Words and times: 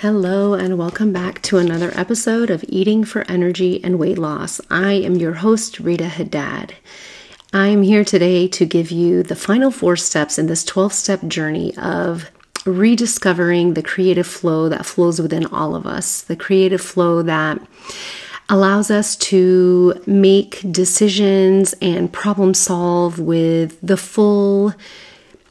Hello, 0.00 0.54
and 0.54 0.78
welcome 0.78 1.12
back 1.12 1.42
to 1.42 1.58
another 1.58 1.90
episode 1.92 2.50
of 2.50 2.64
Eating 2.68 3.02
for 3.02 3.28
Energy 3.28 3.82
and 3.82 3.98
Weight 3.98 4.16
Loss. 4.16 4.60
I 4.70 4.92
am 4.92 5.16
your 5.16 5.32
host, 5.32 5.80
Rita 5.80 6.06
Haddad. 6.06 6.72
I 7.52 7.66
am 7.66 7.82
here 7.82 8.04
today 8.04 8.46
to 8.46 8.64
give 8.64 8.92
you 8.92 9.24
the 9.24 9.34
final 9.34 9.72
four 9.72 9.96
steps 9.96 10.38
in 10.38 10.46
this 10.46 10.64
12 10.64 10.92
step 10.92 11.26
journey 11.26 11.76
of 11.78 12.30
rediscovering 12.64 13.74
the 13.74 13.82
creative 13.82 14.28
flow 14.28 14.68
that 14.68 14.86
flows 14.86 15.20
within 15.20 15.46
all 15.46 15.74
of 15.74 15.84
us, 15.84 16.22
the 16.22 16.36
creative 16.36 16.80
flow 16.80 17.20
that 17.22 17.60
allows 18.48 18.92
us 18.92 19.16
to 19.16 20.00
make 20.06 20.62
decisions 20.70 21.74
and 21.82 22.12
problem 22.12 22.54
solve 22.54 23.18
with 23.18 23.76
the 23.82 23.96
full 23.96 24.72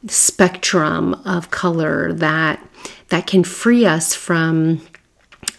spectrum 0.06 1.12
of 1.26 1.50
color 1.50 2.14
that 2.14 2.64
that 3.08 3.26
can 3.26 3.44
free 3.44 3.86
us 3.86 4.14
from 4.14 4.80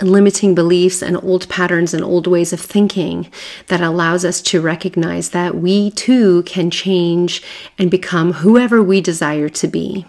limiting 0.01 0.55
beliefs 0.55 1.01
and 1.01 1.17
old 1.17 1.47
patterns 1.49 1.93
and 1.93 2.03
old 2.03 2.27
ways 2.27 2.53
of 2.53 2.59
thinking 2.59 3.29
that 3.67 3.81
allows 3.81 4.23
us 4.23 4.41
to 4.41 4.61
recognize 4.61 5.29
that 5.31 5.55
we 5.55 5.91
too 5.91 6.43
can 6.43 6.69
change 6.69 7.41
and 7.77 7.89
become 7.89 8.33
whoever 8.33 8.81
we 8.83 9.01
desire 9.01 9.49
to 9.49 9.67
be. 9.67 10.05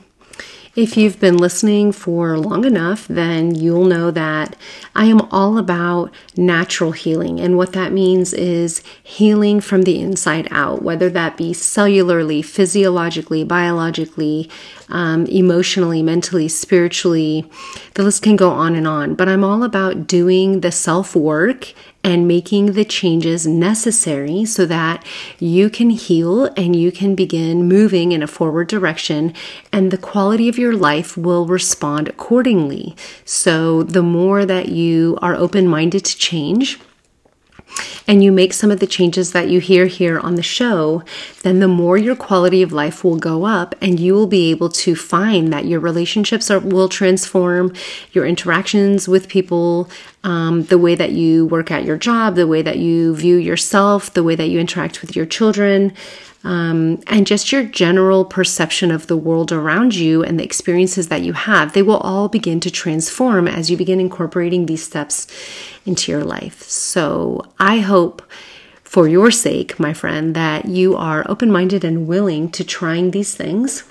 If 0.77 0.97
you've 0.97 1.19
been 1.19 1.37
listening 1.37 1.91
for 1.91 2.39
long 2.39 2.65
enough, 2.65 3.09
then 3.09 3.57
you'll 3.57 3.87
know 3.87 4.13
that 4.13 4.55
I 4.95 5.07
am 5.07 5.21
all 5.33 5.59
about 5.59 6.15
natural 6.37 6.93
healing. 6.93 7.41
And 7.41 7.57
what 7.57 7.73
that 7.73 7.93
means 7.93 8.33
is 8.33 8.81
healing 9.03 9.61
from 9.61 9.83
the 9.83 10.01
inside 10.01 10.47
out, 10.53 10.83
whether 10.83 11.11
that 11.11 11.37
be 11.37 11.51
cellularly, 11.53 12.45
physiologically, 12.45 13.43
biologically, 13.43 14.49
um, 14.91 15.27
emotionally, 15.27 16.05
mentally, 16.05 16.47
spiritually. 16.47 17.51
The 17.95 18.05
list 18.05 18.23
can 18.23 18.37
go 18.37 18.51
on 18.51 18.77
and 18.77 18.87
on. 18.87 19.17
But 19.17 19.29
I'm 19.29 19.43
all 19.43 19.65
about 19.65 20.07
doing 20.07 20.61
the 20.61 20.71
self 20.71 21.17
work 21.17 21.75
and 22.03 22.27
making 22.27 22.73
the 22.73 22.85
changes 22.85 23.47
necessary 23.47 24.45
so 24.45 24.65
that 24.67 25.05
you 25.39 25.69
can 25.69 25.91
heal 25.91 26.47
and 26.57 26.75
you 26.75 26.91
can 26.91 27.15
begin 27.15 27.69
moving 27.69 28.13
in 28.13 28.23
a 28.23 28.27
forward 28.27 28.69
direction 28.69 29.35
and 29.73 29.91
the 29.91 29.99
quality 29.99 30.49
of 30.49 30.59
your 30.59 30.75
life 30.75 31.17
will 31.17 31.47
respond 31.47 32.09
accordingly. 32.09 32.97
So 33.25 33.83
the 33.83 34.03
more 34.03 34.47
that 34.47 34.69
you 34.69 35.19
are 35.21 35.35
open 35.35 35.69
minded 35.69 36.05
to 36.07 36.17
change, 36.17 36.79
and 38.07 38.23
you 38.23 38.33
make 38.33 38.53
some 38.53 38.71
of 38.71 38.81
the 38.81 38.87
changes 38.87 39.33
that 39.33 39.49
you 39.49 39.61
hear 39.61 39.87
here 39.87 40.19
on 40.19 40.35
the 40.35 40.43
show, 40.43 41.03
then 41.43 41.61
the 41.61 41.69
more 41.69 41.97
your 41.97 42.17
quality 42.17 42.63
of 42.63 42.73
life 42.73 43.05
will 43.05 43.17
go 43.17 43.45
up 43.45 43.75
and 43.81 44.01
you 44.01 44.15
will 44.15 44.27
be 44.27 44.51
able 44.51 44.69
to 44.69 44.95
find 44.95 45.53
that 45.53 45.67
your 45.67 45.81
relationships 45.81 46.51
are, 46.51 46.59
will 46.59 46.89
transform, 46.89 47.73
your 48.13 48.27
interactions 48.27 49.07
with 49.07 49.29
people, 49.29 49.89
um, 50.25 50.65
the 50.65 50.79
way 50.79 50.95
that 50.95 51.13
you 51.13 51.47
work 51.47 51.71
at 51.71 51.85
your 51.85 51.97
job, 51.97 52.35
the 52.35 52.47
way 52.47 52.63
that 52.63 52.79
you 52.79 53.15
view 53.15 53.37
yourself, 53.37 54.13
the 54.13 54.25
way 54.25 54.35
that 54.35 54.49
you 54.49 54.59
interact 54.59 55.01
with 55.01 55.17
your 55.17 55.27
children, 55.27 55.93
um, 56.43 57.03
and 57.07 57.27
just 57.27 57.53
your 57.53 57.65
general 57.65 58.25
perception 58.25 58.91
of 58.91 59.07
the 59.07 59.17
world 59.17 59.53
around 59.53 59.95
you 59.95 60.23
and 60.23 60.41
the 60.41 60.45
experiences 60.45 61.09
that 61.09 61.23
you 61.23 61.35
have, 61.35 61.73
they 61.73 61.83
will 61.83 61.99
all 61.99 62.29
begin 62.29 62.61
to 62.61 62.71
transform 62.71 63.47
as 63.47 63.71
you 63.71 63.77
begin 63.77 64.01
incorporating 64.01 64.67
these 64.67 64.83
steps 64.83 65.27
into 65.85 66.11
your 66.11 66.25
life. 66.25 66.63
So 66.63 67.45
I 67.59 67.79
hope 67.79 68.23
for 68.83 69.07
your 69.07 69.31
sake, 69.31 69.79
my 69.79 69.93
friend, 69.93 70.35
that 70.35 70.65
you 70.65 70.97
are 70.97 71.25
open 71.29 71.53
minded 71.53 71.85
and 71.85 72.09
willing 72.09 72.51
to 72.53 72.65
trying 72.65 73.11
these 73.11 73.35
things. 73.35 73.85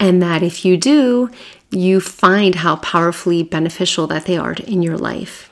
And 0.00 0.22
that 0.22 0.42
if 0.42 0.64
you 0.64 0.76
do, 0.76 1.30
you 1.70 2.00
find 2.00 2.56
how 2.56 2.76
powerfully 2.76 3.42
beneficial 3.42 4.06
that 4.08 4.24
they 4.24 4.36
are 4.36 4.52
in 4.52 4.82
your 4.82 4.98
life. 4.98 5.50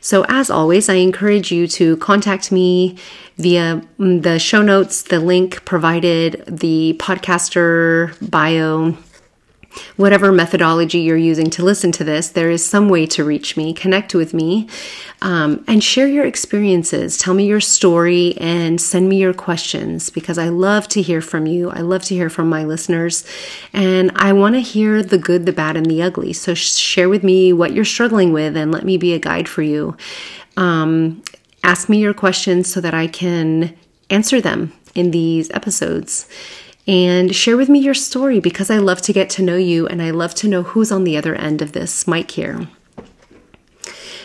So, 0.00 0.24
as 0.28 0.50
always, 0.50 0.88
I 0.88 0.94
encourage 0.94 1.50
you 1.50 1.66
to 1.68 1.96
contact 1.98 2.52
me 2.52 2.96
via 3.38 3.82
mm, 3.98 4.22
the 4.22 4.38
show 4.38 4.62
notes, 4.62 5.02
the 5.02 5.20
link 5.20 5.64
provided, 5.64 6.44
the 6.46 6.96
podcaster 6.98 8.16
bio, 8.30 8.96
whatever 9.96 10.32
methodology 10.32 10.98
you're 11.00 11.16
using 11.16 11.50
to 11.50 11.64
listen 11.64 11.92
to 11.92 12.04
this, 12.04 12.28
there 12.28 12.50
is 12.50 12.64
some 12.64 12.88
way 12.88 13.06
to 13.06 13.24
reach 13.24 13.56
me, 13.56 13.72
connect 13.72 14.14
with 14.14 14.34
me, 14.34 14.68
um, 15.22 15.64
and 15.66 15.82
share 15.82 16.06
your 16.06 16.24
experiences. 16.24 17.18
Tell 17.18 17.34
me 17.34 17.46
your 17.46 17.60
story 17.60 18.36
and 18.38 18.80
send 18.80 19.08
me 19.08 19.16
your 19.16 19.34
questions 19.34 20.10
because 20.10 20.38
I 20.38 20.48
love 20.48 20.88
to 20.88 21.02
hear 21.02 21.20
from 21.20 21.46
you. 21.46 21.70
I 21.70 21.80
love 21.80 22.04
to 22.04 22.14
hear 22.14 22.30
from 22.30 22.48
my 22.48 22.64
listeners, 22.64 23.24
and 23.72 24.12
I 24.14 24.32
want 24.32 24.54
to 24.54 24.60
hear 24.60 25.02
the 25.02 25.18
good, 25.18 25.46
the 25.46 25.52
bad, 25.52 25.76
and 25.76 25.86
the 25.86 26.02
ugly. 26.02 26.32
So 26.32 26.54
share 26.54 27.08
with 27.08 27.22
me 27.22 27.52
what 27.52 27.72
you're 27.72 27.84
struggling 27.84 28.32
with 28.32 28.56
and 28.56 28.72
let 28.72 28.84
me 28.84 28.96
be 28.96 29.14
a 29.14 29.18
guide 29.18 29.48
for 29.48 29.62
you. 29.62 29.96
Um, 30.56 31.22
ask 31.62 31.88
me 31.88 31.98
your 31.98 32.14
questions 32.14 32.72
so 32.72 32.80
that 32.80 32.94
I 32.94 33.06
can 33.06 33.76
answer 34.10 34.40
them 34.40 34.72
in 34.94 35.10
these 35.10 35.50
episodes 35.50 36.28
and 36.86 37.34
share 37.34 37.56
with 37.56 37.68
me 37.68 37.78
your 37.78 37.94
story 37.94 38.40
because 38.40 38.70
I 38.70 38.78
love 38.78 39.02
to 39.02 39.12
get 39.12 39.28
to 39.30 39.42
know 39.42 39.56
you 39.56 39.86
and 39.86 40.00
I 40.00 40.10
love 40.10 40.34
to 40.36 40.48
know 40.48 40.62
who's 40.62 40.92
on 40.92 41.04
the 41.04 41.16
other 41.16 41.34
end 41.34 41.62
of 41.62 41.72
this 41.72 42.06
mic 42.06 42.30
here. 42.30 42.68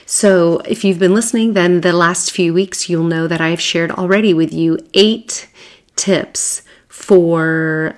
So, 0.05 0.59
if 0.65 0.83
you've 0.83 0.99
been 0.99 1.15
listening, 1.15 1.53
then 1.53 1.81
the 1.81 1.93
last 1.93 2.31
few 2.31 2.53
weeks 2.53 2.89
you'll 2.89 3.05
know 3.05 3.27
that 3.27 3.39
I've 3.39 3.61
shared 3.61 3.91
already 3.91 4.33
with 4.33 4.51
you 4.51 4.77
eight 4.93 5.47
tips 5.95 6.63
for 6.89 7.95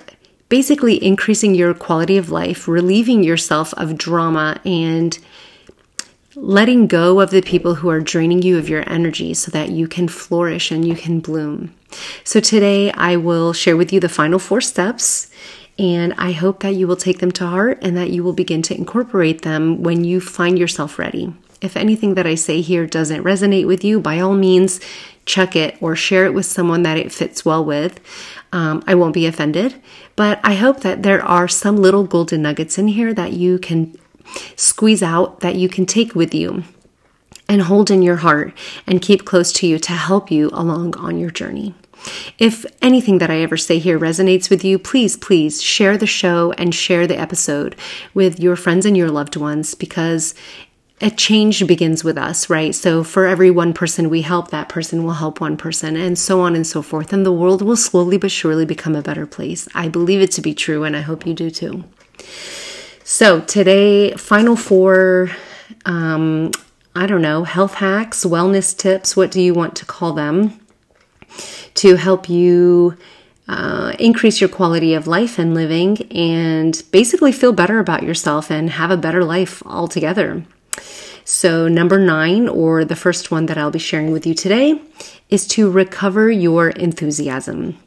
basically 0.48 1.02
increasing 1.02 1.54
your 1.54 1.74
quality 1.74 2.16
of 2.16 2.30
life, 2.30 2.68
relieving 2.68 3.24
yourself 3.24 3.74
of 3.74 3.98
drama, 3.98 4.60
and 4.64 5.18
letting 6.36 6.86
go 6.86 7.20
of 7.20 7.30
the 7.30 7.42
people 7.42 7.76
who 7.76 7.88
are 7.88 8.00
draining 8.00 8.42
you 8.42 8.58
of 8.58 8.68
your 8.68 8.88
energy 8.88 9.34
so 9.34 9.50
that 9.50 9.70
you 9.70 9.86
can 9.86 10.08
flourish 10.08 10.70
and 10.70 10.86
you 10.86 10.94
can 10.94 11.20
bloom. 11.20 11.74
So 12.24 12.40
today 12.40 12.90
I 12.92 13.16
will 13.16 13.52
share 13.52 13.76
with 13.76 13.92
you 13.92 14.00
the 14.00 14.08
final 14.08 14.38
four 14.38 14.60
steps. 14.60 15.30
And 15.76 16.14
I 16.16 16.30
hope 16.30 16.60
that 16.60 16.74
you 16.74 16.86
will 16.86 16.96
take 16.96 17.18
them 17.18 17.32
to 17.32 17.46
heart 17.46 17.78
and 17.82 17.96
that 17.96 18.10
you 18.10 18.22
will 18.22 18.32
begin 18.32 18.62
to 18.62 18.76
incorporate 18.76 19.42
them 19.42 19.82
when 19.82 20.04
you 20.04 20.20
find 20.20 20.56
yourself 20.56 20.98
ready. 21.00 21.34
If 21.60 21.76
anything 21.76 22.14
that 22.14 22.26
I 22.26 22.34
say 22.36 22.60
here 22.60 22.86
doesn't 22.86 23.24
resonate 23.24 23.66
with 23.66 23.82
you, 23.82 23.98
by 23.98 24.20
all 24.20 24.34
means, 24.34 24.80
check 25.24 25.56
it 25.56 25.76
or 25.80 25.96
share 25.96 26.26
it 26.26 26.34
with 26.34 26.46
someone 26.46 26.82
that 26.82 26.98
it 26.98 27.10
fits 27.10 27.44
well 27.44 27.64
with. 27.64 27.98
Um, 28.52 28.84
I 28.86 28.94
won't 28.94 29.14
be 29.14 29.26
offended, 29.26 29.74
but 30.14 30.38
I 30.44 30.54
hope 30.54 30.80
that 30.80 31.02
there 31.02 31.24
are 31.24 31.48
some 31.48 31.76
little 31.76 32.04
golden 32.04 32.42
nuggets 32.42 32.78
in 32.78 32.88
here 32.88 33.12
that 33.14 33.32
you 33.32 33.58
can 33.58 33.96
squeeze 34.56 35.02
out, 35.02 35.40
that 35.40 35.56
you 35.56 35.68
can 35.68 35.86
take 35.86 36.14
with 36.14 36.34
you 36.34 36.64
and 37.48 37.62
hold 37.62 37.90
in 37.90 38.02
your 38.02 38.16
heart 38.16 38.56
and 38.86 39.02
keep 39.02 39.24
close 39.24 39.52
to 39.52 39.66
you 39.66 39.78
to 39.78 39.92
help 39.92 40.30
you 40.30 40.48
along 40.52 40.96
on 40.96 41.18
your 41.18 41.30
journey. 41.30 41.74
If 42.38 42.66
anything 42.82 43.18
that 43.18 43.30
I 43.30 43.40
ever 43.40 43.56
say 43.56 43.78
here 43.78 43.98
resonates 43.98 44.50
with 44.50 44.64
you, 44.64 44.78
please, 44.78 45.16
please 45.16 45.62
share 45.62 45.96
the 45.96 46.06
show 46.06 46.52
and 46.52 46.74
share 46.74 47.06
the 47.06 47.18
episode 47.18 47.76
with 48.12 48.40
your 48.40 48.56
friends 48.56 48.84
and 48.84 48.96
your 48.96 49.10
loved 49.10 49.36
ones 49.36 49.74
because 49.74 50.34
a 51.00 51.10
change 51.10 51.66
begins 51.66 52.04
with 52.04 52.16
us, 52.16 52.48
right? 52.48 52.74
So 52.74 53.02
for 53.04 53.26
every 53.26 53.50
one 53.50 53.74
person 53.74 54.10
we 54.10 54.22
help, 54.22 54.50
that 54.50 54.68
person 54.68 55.02
will 55.02 55.14
help 55.14 55.40
one 55.40 55.56
person, 55.56 55.96
and 55.96 56.18
so 56.18 56.40
on 56.40 56.54
and 56.54 56.66
so 56.66 56.82
forth. 56.82 57.12
And 57.12 57.26
the 57.26 57.32
world 57.32 57.62
will 57.62 57.76
slowly 57.76 58.16
but 58.16 58.30
surely 58.30 58.64
become 58.64 58.94
a 58.94 59.02
better 59.02 59.26
place. 59.26 59.68
I 59.74 59.88
believe 59.88 60.20
it 60.20 60.30
to 60.32 60.40
be 60.40 60.54
true, 60.54 60.84
and 60.84 60.96
I 60.96 61.00
hope 61.00 61.26
you 61.26 61.34
do 61.34 61.50
too. 61.50 61.84
So 63.04 63.40
today, 63.40 64.12
final 64.14 64.56
four, 64.56 65.30
um, 65.84 66.50
I 66.96 67.06
don't 67.06 67.22
know, 67.22 67.44
health 67.44 67.74
hacks, 67.74 68.24
wellness 68.24 68.76
tips, 68.76 69.16
what 69.16 69.30
do 69.30 69.40
you 69.40 69.54
want 69.54 69.76
to 69.76 69.84
call 69.86 70.12
them? 70.12 70.58
to 71.74 71.96
help 71.96 72.28
you 72.28 72.96
uh, 73.48 73.94
increase 73.98 74.40
your 74.40 74.48
quality 74.48 74.94
of 74.94 75.06
life 75.06 75.38
and 75.38 75.54
living 75.54 76.00
and 76.12 76.82
basically 76.90 77.32
feel 77.32 77.52
better 77.52 77.78
about 77.78 78.02
yourself 78.02 78.50
and 78.50 78.70
have 78.70 78.90
a 78.90 78.96
better 78.96 79.24
life 79.24 79.62
altogether. 79.66 80.44
So, 81.26 81.68
number 81.68 81.98
nine, 81.98 82.48
or 82.48 82.84
the 82.84 82.96
first 82.96 83.30
one 83.30 83.46
that 83.46 83.56
I'll 83.56 83.70
be 83.70 83.78
sharing 83.78 84.12
with 84.12 84.26
you 84.26 84.34
today, 84.34 84.80
is 85.30 85.46
to 85.48 85.70
recover 85.70 86.30
your 86.30 86.68
enthusiasm. 86.68 87.78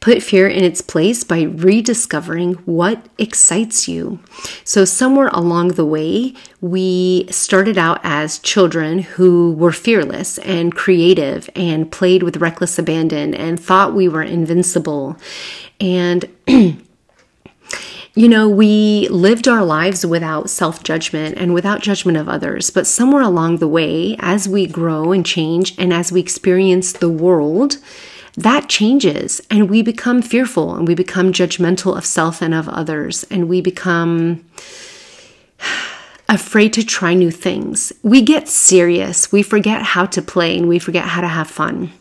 Put 0.00 0.22
fear 0.22 0.48
in 0.48 0.64
its 0.64 0.80
place 0.80 1.24
by 1.24 1.42
rediscovering 1.42 2.54
what 2.64 3.06
excites 3.18 3.88
you. 3.88 4.18
So, 4.64 4.84
somewhere 4.84 5.30
along 5.32 5.68
the 5.68 5.86
way, 5.86 6.34
we 6.60 7.26
started 7.30 7.78
out 7.78 8.00
as 8.02 8.38
children 8.38 9.00
who 9.00 9.52
were 9.52 9.72
fearless 9.72 10.38
and 10.38 10.74
creative 10.74 11.48
and 11.54 11.90
played 11.90 12.22
with 12.22 12.38
reckless 12.38 12.78
abandon 12.78 13.34
and 13.34 13.58
thought 13.58 13.94
we 13.94 14.08
were 14.08 14.22
invincible. 14.22 15.16
And 15.80 16.28
You 18.14 18.28
know, 18.28 18.46
we 18.46 19.08
lived 19.08 19.48
our 19.48 19.64
lives 19.64 20.04
without 20.04 20.50
self 20.50 20.82
judgment 20.82 21.38
and 21.38 21.54
without 21.54 21.80
judgment 21.80 22.18
of 22.18 22.28
others. 22.28 22.68
But 22.68 22.86
somewhere 22.86 23.22
along 23.22 23.56
the 23.56 23.68
way, 23.68 24.16
as 24.18 24.46
we 24.46 24.66
grow 24.66 25.12
and 25.12 25.24
change 25.24 25.74
and 25.78 25.94
as 25.94 26.12
we 26.12 26.20
experience 26.20 26.92
the 26.92 27.08
world, 27.08 27.78
that 28.36 28.68
changes 28.68 29.40
and 29.50 29.68
we 29.68 29.82
become 29.82 30.22
fearful 30.22 30.74
and 30.74 30.88
we 30.88 30.94
become 30.94 31.32
judgmental 31.32 31.96
of 31.96 32.06
self 32.06 32.40
and 32.40 32.54
of 32.54 32.68
others 32.68 33.24
and 33.24 33.48
we 33.48 33.60
become 33.60 34.44
afraid 36.28 36.72
to 36.72 36.84
try 36.84 37.12
new 37.12 37.30
things. 37.30 37.92
We 38.02 38.22
get 38.22 38.48
serious, 38.48 39.30
we 39.30 39.42
forget 39.42 39.82
how 39.82 40.06
to 40.06 40.22
play, 40.22 40.56
and 40.56 40.66
we 40.66 40.78
forget 40.78 41.04
how 41.04 41.20
to 41.20 41.28
have 41.28 41.50
fun. 41.50 41.92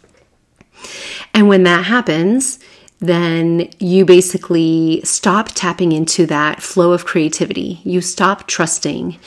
And 1.34 1.50
when 1.50 1.64
that 1.64 1.86
happens, 1.86 2.60
then 3.00 3.70
you 3.80 4.06
basically 4.06 5.02
stop 5.04 5.50
tapping 5.54 5.92
into 5.92 6.26
that 6.28 6.62
flow 6.62 6.94
of 6.94 7.06
creativity. 7.06 7.82
You 7.84 8.00
stop 8.00 8.48
trusting. 8.48 9.18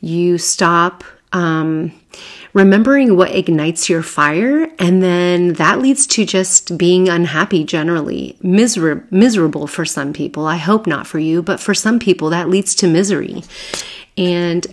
You 0.00 0.38
stop 0.38 1.04
um, 1.32 1.92
remembering 2.58 3.16
what 3.16 3.34
ignites 3.34 3.88
your 3.88 4.02
fire. 4.02 4.68
And 4.78 5.02
then 5.02 5.54
that 5.54 5.80
leads 5.80 6.06
to 6.08 6.26
just 6.26 6.76
being 6.76 7.08
unhappy 7.08 7.64
generally, 7.64 8.36
miser- 8.42 9.06
miserable 9.10 9.66
for 9.66 9.84
some 9.84 10.12
people. 10.12 10.46
I 10.46 10.56
hope 10.56 10.86
not 10.86 11.06
for 11.06 11.18
you, 11.18 11.42
but 11.42 11.60
for 11.60 11.72
some 11.72 11.98
people, 11.98 12.30
that 12.30 12.50
leads 12.50 12.74
to 12.76 12.88
misery. 12.88 13.42
And 14.16 14.66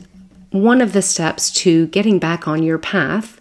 one 0.50 0.82
of 0.82 0.94
the 0.94 1.02
steps 1.02 1.52
to 1.52 1.88
getting 1.88 2.18
back 2.18 2.48
on 2.48 2.64
your 2.64 2.78
path 2.78 3.40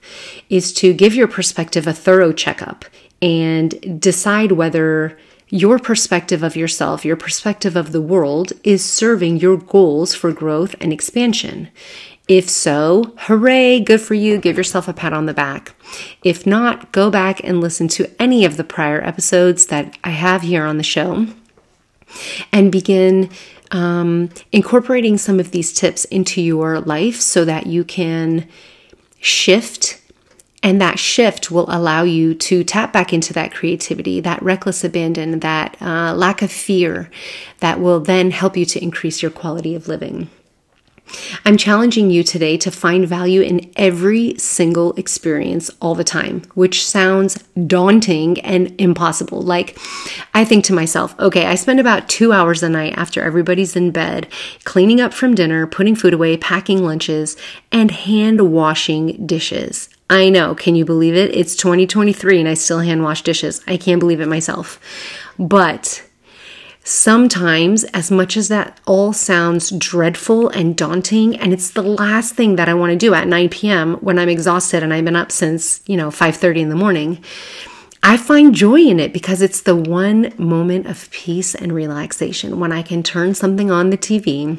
is 0.50 0.72
to 0.74 0.92
give 0.92 1.14
your 1.14 1.28
perspective 1.28 1.86
a 1.86 1.92
thorough 1.92 2.32
checkup 2.32 2.84
and 3.22 4.00
decide 4.00 4.52
whether 4.52 5.16
your 5.48 5.78
perspective 5.78 6.42
of 6.42 6.56
yourself, 6.56 7.04
your 7.04 7.16
perspective 7.16 7.76
of 7.76 7.92
the 7.92 8.02
world 8.02 8.52
is 8.64 8.84
serving 8.84 9.36
your 9.36 9.56
goals 9.56 10.14
for 10.14 10.32
growth 10.32 10.74
and 10.80 10.92
expansion. 10.92 11.68
If 12.26 12.48
so, 12.48 13.12
hooray, 13.18 13.80
good 13.80 14.00
for 14.00 14.14
you, 14.14 14.38
give 14.38 14.56
yourself 14.56 14.88
a 14.88 14.94
pat 14.94 15.12
on 15.12 15.26
the 15.26 15.34
back. 15.34 15.74
If 16.22 16.46
not, 16.46 16.90
go 16.90 17.10
back 17.10 17.44
and 17.44 17.60
listen 17.60 17.86
to 17.88 18.10
any 18.20 18.46
of 18.46 18.56
the 18.56 18.64
prior 18.64 19.02
episodes 19.02 19.66
that 19.66 19.98
I 20.02 20.10
have 20.10 20.40
here 20.40 20.64
on 20.64 20.78
the 20.78 20.82
show 20.82 21.26
and 22.50 22.72
begin 22.72 23.28
um, 23.72 24.30
incorporating 24.52 25.18
some 25.18 25.38
of 25.38 25.50
these 25.50 25.72
tips 25.72 26.06
into 26.06 26.40
your 26.40 26.80
life 26.80 27.20
so 27.20 27.44
that 27.44 27.66
you 27.66 27.84
can 27.84 28.48
shift 29.20 30.00
and 30.62 30.80
that 30.80 30.98
shift 30.98 31.50
will 31.50 31.66
allow 31.68 32.04
you 32.04 32.34
to 32.34 32.64
tap 32.64 32.90
back 32.90 33.12
into 33.12 33.34
that 33.34 33.52
creativity, 33.52 34.18
that 34.20 34.42
reckless 34.42 34.82
abandon, 34.82 35.40
that 35.40 35.76
uh, 35.82 36.14
lack 36.14 36.40
of 36.40 36.50
fear 36.50 37.10
that 37.60 37.80
will 37.80 38.00
then 38.00 38.30
help 38.30 38.56
you 38.56 38.64
to 38.64 38.82
increase 38.82 39.20
your 39.20 39.30
quality 39.30 39.74
of 39.74 39.88
living. 39.88 40.30
I'm 41.44 41.56
challenging 41.56 42.10
you 42.10 42.22
today 42.22 42.56
to 42.58 42.70
find 42.70 43.06
value 43.06 43.40
in 43.40 43.70
every 43.76 44.36
single 44.38 44.92
experience 44.94 45.70
all 45.80 45.94
the 45.94 46.04
time, 46.04 46.42
which 46.54 46.86
sounds 46.86 47.42
daunting 47.66 48.40
and 48.40 48.74
impossible. 48.80 49.42
Like, 49.42 49.78
I 50.32 50.44
think 50.44 50.64
to 50.64 50.72
myself, 50.72 51.18
okay, 51.18 51.46
I 51.46 51.54
spend 51.54 51.80
about 51.80 52.08
two 52.08 52.32
hours 52.32 52.62
a 52.62 52.68
night 52.68 52.94
after 52.96 53.22
everybody's 53.22 53.76
in 53.76 53.90
bed 53.90 54.28
cleaning 54.64 55.00
up 55.00 55.12
from 55.12 55.34
dinner, 55.34 55.66
putting 55.66 55.94
food 55.94 56.14
away, 56.14 56.36
packing 56.36 56.82
lunches, 56.84 57.36
and 57.70 57.90
hand 57.90 58.52
washing 58.52 59.26
dishes. 59.26 59.88
I 60.10 60.28
know, 60.28 60.54
can 60.54 60.76
you 60.76 60.84
believe 60.84 61.14
it? 61.14 61.34
It's 61.34 61.56
2023 61.56 62.40
and 62.40 62.48
I 62.48 62.54
still 62.54 62.80
hand 62.80 63.02
wash 63.02 63.22
dishes. 63.22 63.62
I 63.66 63.76
can't 63.76 64.00
believe 64.00 64.20
it 64.20 64.28
myself. 64.28 64.78
But 65.38 66.02
Sometimes, 66.86 67.84
as 67.84 68.10
much 68.10 68.36
as 68.36 68.48
that 68.48 68.78
all 68.86 69.14
sounds 69.14 69.70
dreadful 69.70 70.50
and 70.50 70.76
daunting, 70.76 71.34
and 71.34 71.50
it's 71.50 71.70
the 71.70 71.82
last 71.82 72.34
thing 72.34 72.56
that 72.56 72.68
I 72.68 72.74
want 72.74 72.90
to 72.90 72.96
do 72.96 73.14
at 73.14 73.26
9 73.26 73.48
p.m. 73.48 73.94
when 73.96 74.18
I'm 74.18 74.28
exhausted 74.28 74.82
and 74.82 74.92
I've 74.92 75.06
been 75.06 75.16
up 75.16 75.32
since, 75.32 75.80
you 75.86 75.96
know, 75.96 76.10
5:30 76.10 76.60
in 76.60 76.68
the 76.68 76.76
morning, 76.76 77.24
I 78.02 78.18
find 78.18 78.54
joy 78.54 78.82
in 78.82 79.00
it 79.00 79.14
because 79.14 79.40
it's 79.40 79.62
the 79.62 79.74
one 79.74 80.34
moment 80.36 80.86
of 80.86 81.10
peace 81.10 81.54
and 81.54 81.72
relaxation 81.72 82.60
when 82.60 82.70
I 82.70 82.82
can 82.82 83.02
turn 83.02 83.32
something 83.32 83.70
on 83.70 83.88
the 83.88 83.96
TV. 83.96 84.58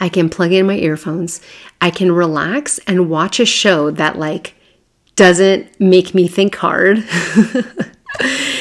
I 0.00 0.08
can 0.08 0.30
plug 0.30 0.52
in 0.52 0.66
my 0.66 0.76
earphones. 0.76 1.42
I 1.82 1.90
can 1.90 2.12
relax 2.12 2.78
and 2.86 3.10
watch 3.10 3.40
a 3.40 3.44
show 3.44 3.90
that 3.90 4.18
like 4.18 4.54
doesn't 5.16 5.78
make 5.78 6.14
me 6.14 6.28
think 6.28 6.54
hard. 6.54 7.04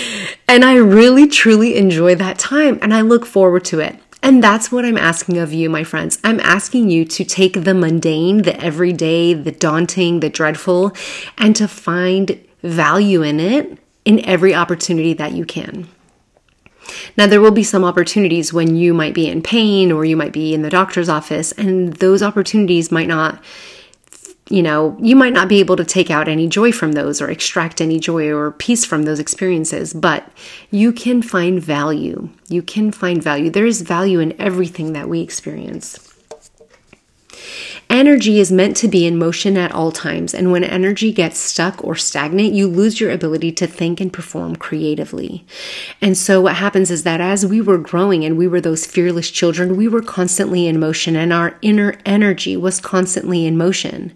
And 0.48 0.64
I 0.64 0.76
really, 0.76 1.28
truly 1.28 1.76
enjoy 1.76 2.16
that 2.16 2.40
time 2.40 2.80
and 2.82 2.94
I 2.94 3.02
look 3.02 3.26
forward 3.26 3.66
to 3.66 3.80
it. 3.80 4.00
And 4.24 4.44
that's 4.44 4.72
what 4.72 4.86
I'm 4.86 4.98
asking 4.98 5.38
of 5.38 5.54
you, 5.54 5.70
my 5.70 5.84
friends. 5.84 6.20
I'm 6.24 6.40
asking 6.40 6.90
you 6.90 7.06
to 7.06 7.24
take 7.24 7.64
the 7.64 7.74
mundane, 7.74 8.44
the 8.44 8.60
everyday, 8.60 9.34
the 9.34 9.52
daunting, 9.52 10.22
the 10.22 10.30
dreadful, 10.30 10.94
and 11.38 11.56
to 11.56 11.68
find 11.68 12.44
value 12.64 13.22
in 13.22 13.40
it 13.40 13.78
in 14.06 14.26
every 14.26 14.56
opportunity 14.56 15.14
that 15.14 15.34
you 15.34 15.46
can. 15.46 15.88
Now, 17.18 17.28
there 17.28 17.42
will 17.42 17.52
be 17.52 17.64
some 17.64 17.84
opportunities 17.84 18.54
when 18.54 18.76
you 18.76 18.94
might 18.94 19.14
be 19.14 19.30
in 19.30 19.42
pain 19.42 19.92
or 19.92 20.06
you 20.06 20.16
might 20.16 20.32
be 20.32 20.54
in 20.54 20.62
the 20.62 20.70
doctor's 20.70 21.10
office, 21.10 21.52
and 21.52 21.94
those 21.94 22.24
opportunities 22.24 22.92
might 22.92 23.08
not 23.08 23.44
you 24.50 24.64
know, 24.64 24.96
you 25.00 25.16
might 25.16 25.34
not 25.34 25.50
be 25.50 25.60
able 25.60 25.76
to 25.76 25.86
take 25.86 26.10
out 26.10 26.28
any 26.28 26.48
joy 26.48 26.72
from 26.72 26.94
those 26.94 27.22
or 27.22 27.30
extract 27.30 27.82
any 27.82 28.00
joy 28.00 28.32
or 28.32 28.52
peace 28.52 28.86
from 28.86 29.04
those 29.04 29.20
experiences, 29.20 29.94
but 29.94 30.30
you 30.72 30.92
can 30.94 31.22
find 31.22 31.62
value. 31.62 32.30
You 32.48 32.62
can 32.62 32.92
find 32.92 33.22
value. 33.22 33.50
There 33.50 33.66
is 33.66 33.82
value 33.82 34.20
in 34.20 34.40
everything 34.40 34.94
that 34.94 35.10
we 35.10 35.22
experience. 35.22 36.07
Energy 37.90 38.40
is 38.40 38.52
meant 38.52 38.76
to 38.78 38.88
be 38.88 39.06
in 39.06 39.18
motion 39.18 39.58
at 39.58 39.72
all 39.72 39.92
times, 39.92 40.34
and 40.34 40.52
when 40.52 40.64
energy 40.64 41.12
gets 41.12 41.40
stuck 41.40 41.84
or 41.84 41.96
stagnant, 41.96 42.54
you 42.54 42.68
lose 42.68 43.00
your 43.00 43.12
ability 43.12 43.52
to 43.52 43.66
think 43.66 44.02
and 44.02 44.12
perform 44.12 44.56
creatively. 44.56 45.46
And 46.02 46.18
so, 46.18 46.42
what 46.42 46.56
happens 46.56 46.92
is 46.92 47.04
that 47.04 47.22
as 47.22 47.46
we 47.46 47.62
were 47.62 47.78
growing 47.78 48.26
and 48.26 48.38
we 48.38 48.48
were 48.48 48.62
those 48.62 48.86
fearless 48.86 49.32
children, 49.32 49.78
we 49.78 49.88
were 49.88 50.02
constantly 50.02 50.68
in 50.68 50.80
motion, 50.80 51.16
and 51.16 51.32
our 51.32 51.58
inner 51.62 51.98
energy 52.06 52.58
was 52.58 52.80
constantly 52.80 53.46
in 53.46 53.58
motion. 53.58 54.14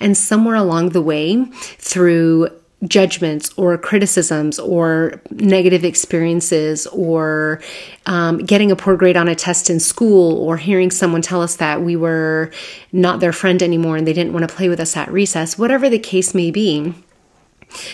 And 0.00 0.16
somewhere 0.16 0.56
along 0.56 0.90
the 0.90 1.02
way, 1.02 1.44
through 1.78 2.48
judgments 2.84 3.52
or 3.56 3.76
criticisms 3.76 4.58
or 4.58 5.20
negative 5.30 5.84
experiences 5.84 6.86
or 6.88 7.60
um, 8.06 8.38
getting 8.38 8.70
a 8.70 8.76
poor 8.76 8.96
grade 8.96 9.16
on 9.16 9.28
a 9.28 9.34
test 9.34 9.68
in 9.68 9.78
school 9.78 10.38
or 10.38 10.56
hearing 10.56 10.90
someone 10.90 11.20
tell 11.20 11.42
us 11.42 11.56
that 11.56 11.82
we 11.82 11.94
were 11.94 12.50
not 12.92 13.20
their 13.20 13.32
friend 13.32 13.62
anymore 13.62 13.96
and 13.96 14.06
they 14.06 14.12
didn't 14.12 14.32
want 14.32 14.48
to 14.48 14.54
play 14.54 14.68
with 14.68 14.80
us 14.80 14.96
at 14.96 15.12
recess, 15.12 15.58
whatever 15.58 15.90
the 15.90 15.98
case 15.98 16.34
may 16.34 16.50
be. 16.50 16.94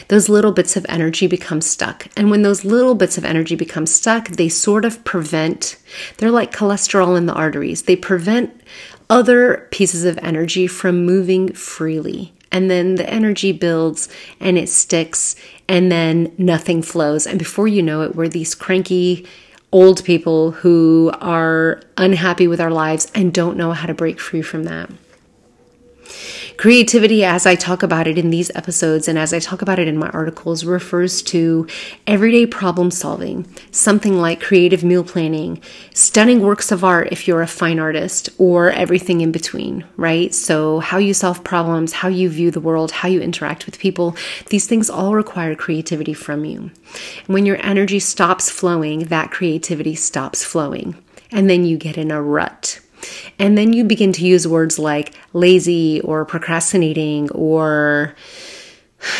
Those 0.08 0.30
little 0.30 0.52
bits 0.52 0.74
of 0.74 0.86
energy 0.88 1.26
become 1.26 1.60
stuck. 1.60 2.06
And 2.16 2.30
when 2.30 2.40
those 2.40 2.64
little 2.64 2.94
bits 2.94 3.18
of 3.18 3.26
energy 3.26 3.56
become 3.56 3.84
stuck, 3.84 4.28
they 4.28 4.48
sort 4.48 4.86
of 4.86 5.04
prevent, 5.04 5.76
they're 6.16 6.30
like 6.30 6.50
cholesterol 6.50 7.18
in 7.18 7.26
the 7.26 7.34
arteries. 7.34 7.82
They 7.82 7.96
prevent 7.96 8.58
other 9.10 9.68
pieces 9.72 10.04
of 10.06 10.18
energy 10.22 10.66
from 10.66 11.04
moving 11.04 11.52
freely 11.52 12.32
and 12.56 12.70
then 12.70 12.94
the 12.94 13.08
energy 13.10 13.52
builds 13.52 14.08
and 14.40 14.56
it 14.56 14.70
sticks 14.70 15.36
and 15.68 15.92
then 15.92 16.32
nothing 16.38 16.80
flows. 16.80 17.26
And 17.26 17.38
before 17.38 17.68
you 17.68 17.82
know 17.82 18.00
it 18.00 18.16
we're 18.16 18.28
these 18.28 18.54
cranky 18.54 19.26
old 19.72 20.02
people 20.04 20.52
who 20.52 21.12
are 21.20 21.82
unhappy 21.98 22.48
with 22.48 22.58
our 22.58 22.70
lives 22.70 23.12
and 23.14 23.34
don't 23.34 23.58
know 23.58 23.72
how 23.72 23.86
to 23.86 23.92
break 23.92 24.18
free 24.18 24.40
from 24.40 24.64
that 24.64 24.88
Creativity, 26.56 27.24
as 27.24 27.46
I 27.46 27.54
talk 27.54 27.82
about 27.82 28.06
it 28.06 28.18
in 28.18 28.30
these 28.30 28.50
episodes 28.54 29.08
and 29.08 29.18
as 29.18 29.34
I 29.34 29.38
talk 29.38 29.62
about 29.62 29.78
it 29.78 29.88
in 29.88 29.98
my 29.98 30.08
articles, 30.10 30.64
refers 30.64 31.22
to 31.22 31.66
everyday 32.06 32.46
problem 32.46 32.90
solving, 32.90 33.46
something 33.70 34.18
like 34.18 34.40
creative 34.40 34.82
meal 34.82 35.04
planning, 35.04 35.60
stunning 35.92 36.40
works 36.40 36.72
of 36.72 36.82
art 36.82 37.08
if 37.10 37.28
you're 37.28 37.42
a 37.42 37.46
fine 37.46 37.78
artist, 37.78 38.30
or 38.38 38.70
everything 38.70 39.20
in 39.20 39.32
between, 39.32 39.84
right? 39.96 40.34
So, 40.34 40.80
how 40.80 40.98
you 40.98 41.12
solve 41.12 41.44
problems, 41.44 41.92
how 41.92 42.08
you 42.08 42.28
view 42.30 42.50
the 42.50 42.60
world, 42.60 42.90
how 42.90 43.08
you 43.08 43.20
interact 43.20 43.66
with 43.66 43.78
people, 43.78 44.16
these 44.48 44.66
things 44.66 44.88
all 44.88 45.14
require 45.14 45.54
creativity 45.54 46.14
from 46.14 46.44
you. 46.44 46.70
When 47.26 47.46
your 47.46 47.58
energy 47.64 47.98
stops 47.98 48.48
flowing, 48.48 49.04
that 49.04 49.30
creativity 49.30 49.94
stops 49.94 50.44
flowing. 50.44 50.96
And 51.32 51.50
then 51.50 51.64
you 51.64 51.76
get 51.76 51.98
in 51.98 52.10
a 52.10 52.22
rut 52.22 52.80
and 53.38 53.56
then 53.56 53.72
you 53.72 53.84
begin 53.84 54.12
to 54.12 54.26
use 54.26 54.46
words 54.46 54.78
like 54.78 55.14
lazy 55.32 56.00
or 56.00 56.24
procrastinating 56.24 57.30
or 57.30 58.14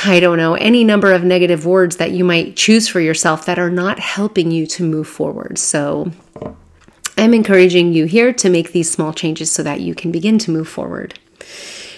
I 0.04 0.20
don't 0.20 0.38
know, 0.38 0.54
any 0.54 0.84
number 0.84 1.12
of 1.12 1.22
negative 1.22 1.66
words 1.66 1.96
that 1.96 2.10
you 2.10 2.24
might 2.24 2.56
choose 2.56 2.88
for 2.88 3.00
yourself 3.00 3.46
that 3.46 3.58
are 3.58 3.70
not 3.70 3.98
helping 3.98 4.50
you 4.50 4.66
to 4.68 4.82
move 4.82 5.06
forward. 5.06 5.58
So 5.58 6.10
I'm 7.18 7.34
encouraging 7.34 7.92
you 7.92 8.06
here 8.06 8.32
to 8.32 8.50
make 8.50 8.72
these 8.72 8.90
small 8.90 9.12
changes 9.12 9.50
so 9.50 9.62
that 9.62 9.80
you 9.80 9.94
can 9.94 10.10
begin 10.10 10.38
to 10.40 10.50
move 10.50 10.68
forward. 10.68 11.18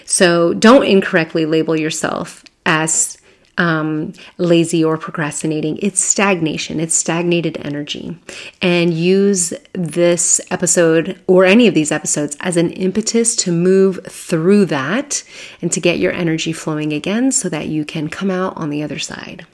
So 0.04 0.54
don't 0.54 0.84
incorrectly 0.84 1.46
label 1.46 1.76
yourself 1.76 2.44
as 2.66 3.18
um, 3.58 4.12
lazy 4.38 4.82
or 4.82 4.96
procrastinating. 4.96 5.78
It's 5.82 6.02
stagnation, 6.02 6.80
it's 6.80 6.94
stagnated 6.94 7.58
energy. 7.58 8.16
And 8.62 8.94
use 8.94 9.52
this 9.72 10.40
episode 10.50 11.20
or 11.26 11.44
any 11.44 11.66
of 11.66 11.74
these 11.74 11.92
episodes 11.92 12.36
as 12.40 12.56
an 12.56 12.70
impetus 12.70 13.36
to 13.36 13.52
move 13.52 14.00
through 14.06 14.66
that 14.66 15.22
and 15.60 15.70
to 15.72 15.80
get 15.80 15.98
your 15.98 16.12
energy 16.12 16.52
flowing 16.52 16.92
again 16.92 17.32
so 17.32 17.48
that 17.48 17.68
you 17.68 17.84
can 17.84 18.08
come 18.08 18.30
out 18.30 18.56
on 18.56 18.70
the 18.70 18.82
other 18.82 18.98
side. 18.98 19.46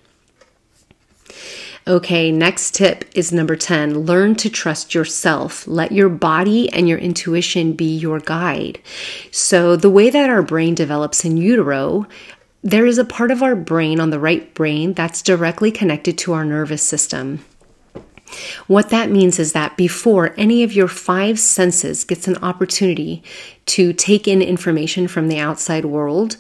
Okay, 1.87 2.33
next 2.33 2.75
tip 2.75 3.05
is 3.15 3.31
number 3.31 3.57
10 3.57 4.07
learn 4.07 4.37
to 4.37 4.49
trust 4.49 4.95
yourself. 4.95 5.67
Let 5.67 5.93
your 5.93 6.09
body 6.09 6.73
and 6.73 6.89
your 6.89 6.97
intuition 6.97 7.75
be 7.75 7.95
your 7.95 8.21
guide. 8.21 8.81
So, 9.31 9.77
the 9.77 9.91
way 9.91 10.09
that 10.09 10.31
our 10.31 10.41
brain 10.41 10.75
develops 10.75 11.27
in 11.27 11.37
utero, 11.37 12.07
there 12.65 12.87
is 12.87 12.97
a 12.97 13.05
part 13.05 13.31
of 13.31 13.43
our 13.43 13.55
brain 13.55 14.01
on 14.01 14.09
the 14.09 14.19
right 14.19 14.55
brain 14.55 14.95
that's 14.95 15.21
directly 15.21 15.71
connected 15.71 16.17
to 16.17 16.33
our 16.33 16.47
nervous 16.47 16.83
system. 16.83 17.45
What 18.67 18.89
that 18.89 19.11
means 19.11 19.39
is 19.39 19.53
that 19.53 19.77
before 19.77 20.33
any 20.39 20.63
of 20.63 20.73
your 20.73 20.89
five 20.89 21.39
senses 21.39 22.05
gets 22.05 22.27
an 22.27 22.39
opportunity 22.39 23.23
to 23.67 23.93
take 23.93 24.27
in 24.27 24.41
information 24.41 25.07
from 25.09 25.29
the 25.29 25.39
outside 25.39 25.85
world, 25.85 26.39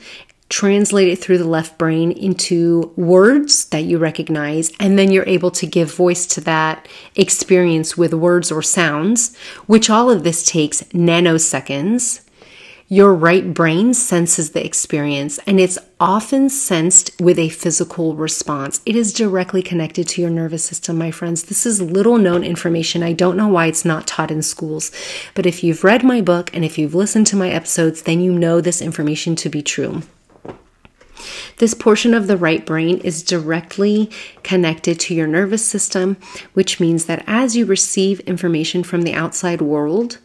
translate 0.48 1.08
it 1.08 1.16
through 1.16 1.38
the 1.38 1.44
left 1.44 1.76
brain 1.76 2.10
into 2.10 2.92
words 2.96 3.66
that 3.66 3.84
you 3.84 3.98
recognize, 3.98 4.72
and 4.80 4.98
then 4.98 5.12
you're 5.12 5.28
able 5.28 5.50
to 5.50 5.66
give 5.66 5.94
voice 5.94 6.26
to 6.26 6.40
that 6.40 6.88
experience 7.16 7.98
with 7.98 8.14
words 8.14 8.50
or 8.50 8.62
sounds, 8.62 9.36
which 9.66 9.90
all 9.90 10.10
of 10.10 10.24
this 10.24 10.42
takes 10.44 10.82
nanoseconds 10.84 12.23
your 12.94 13.12
right 13.12 13.52
brain 13.52 13.92
senses 13.92 14.52
the 14.52 14.64
experience 14.64 15.40
and 15.48 15.58
it's 15.58 15.80
often 15.98 16.48
sensed 16.48 17.10
with 17.20 17.40
a 17.40 17.48
physical 17.48 18.14
response. 18.14 18.80
It 18.86 18.94
is 18.94 19.12
directly 19.12 19.64
connected 19.64 20.06
to 20.10 20.20
your 20.20 20.30
nervous 20.30 20.64
system, 20.64 20.96
my 20.96 21.10
friends. 21.10 21.42
This 21.42 21.66
is 21.66 21.82
little 21.82 22.18
known 22.18 22.44
information. 22.44 23.02
I 23.02 23.12
don't 23.12 23.36
know 23.36 23.48
why 23.48 23.66
it's 23.66 23.84
not 23.84 24.06
taught 24.06 24.30
in 24.30 24.42
schools, 24.42 24.92
but 25.34 25.44
if 25.44 25.64
you've 25.64 25.82
read 25.82 26.04
my 26.04 26.20
book 26.20 26.54
and 26.54 26.64
if 26.64 26.78
you've 26.78 26.94
listened 26.94 27.26
to 27.28 27.36
my 27.36 27.50
episodes, 27.50 28.02
then 28.02 28.20
you 28.20 28.32
know 28.32 28.60
this 28.60 28.80
information 28.80 29.34
to 29.36 29.48
be 29.48 29.60
true. 29.60 30.02
This 31.56 31.74
portion 31.74 32.14
of 32.14 32.28
the 32.28 32.36
right 32.36 32.64
brain 32.64 32.98
is 32.98 33.24
directly 33.24 34.08
connected 34.44 35.00
to 35.00 35.14
your 35.14 35.26
nervous 35.26 35.66
system, 35.66 36.16
which 36.52 36.78
means 36.78 37.06
that 37.06 37.24
as 37.26 37.56
you 37.56 37.66
receive 37.66 38.20
information 38.20 38.84
from 38.84 39.02
the 39.02 39.14
outside 39.14 39.60
world, 39.60 40.18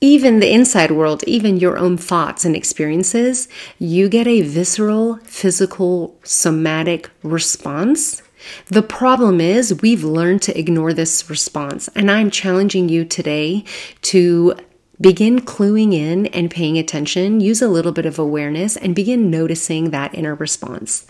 even 0.00 0.38
the 0.38 0.52
inside 0.52 0.92
world, 0.92 1.24
even 1.26 1.56
your 1.56 1.76
own 1.76 1.96
thoughts 1.96 2.44
and 2.44 2.54
experiences, 2.54 3.48
you 3.78 4.08
get 4.08 4.26
a 4.26 4.42
visceral, 4.42 5.16
physical, 5.24 6.16
somatic 6.22 7.10
response. 7.22 8.22
The 8.66 8.82
problem 8.82 9.40
is 9.40 9.82
we've 9.82 10.04
learned 10.04 10.42
to 10.42 10.58
ignore 10.58 10.92
this 10.92 11.28
response. 11.28 11.88
And 11.96 12.10
I'm 12.10 12.30
challenging 12.30 12.88
you 12.88 13.04
today 13.04 13.64
to 14.02 14.54
Begin 15.00 15.40
cluing 15.40 15.94
in 15.94 16.26
and 16.26 16.50
paying 16.50 16.76
attention, 16.76 17.38
use 17.38 17.62
a 17.62 17.68
little 17.68 17.92
bit 17.92 18.04
of 18.04 18.18
awareness, 18.18 18.76
and 18.76 18.96
begin 18.96 19.30
noticing 19.30 19.90
that 19.90 20.12
inner 20.12 20.34
response. 20.34 21.06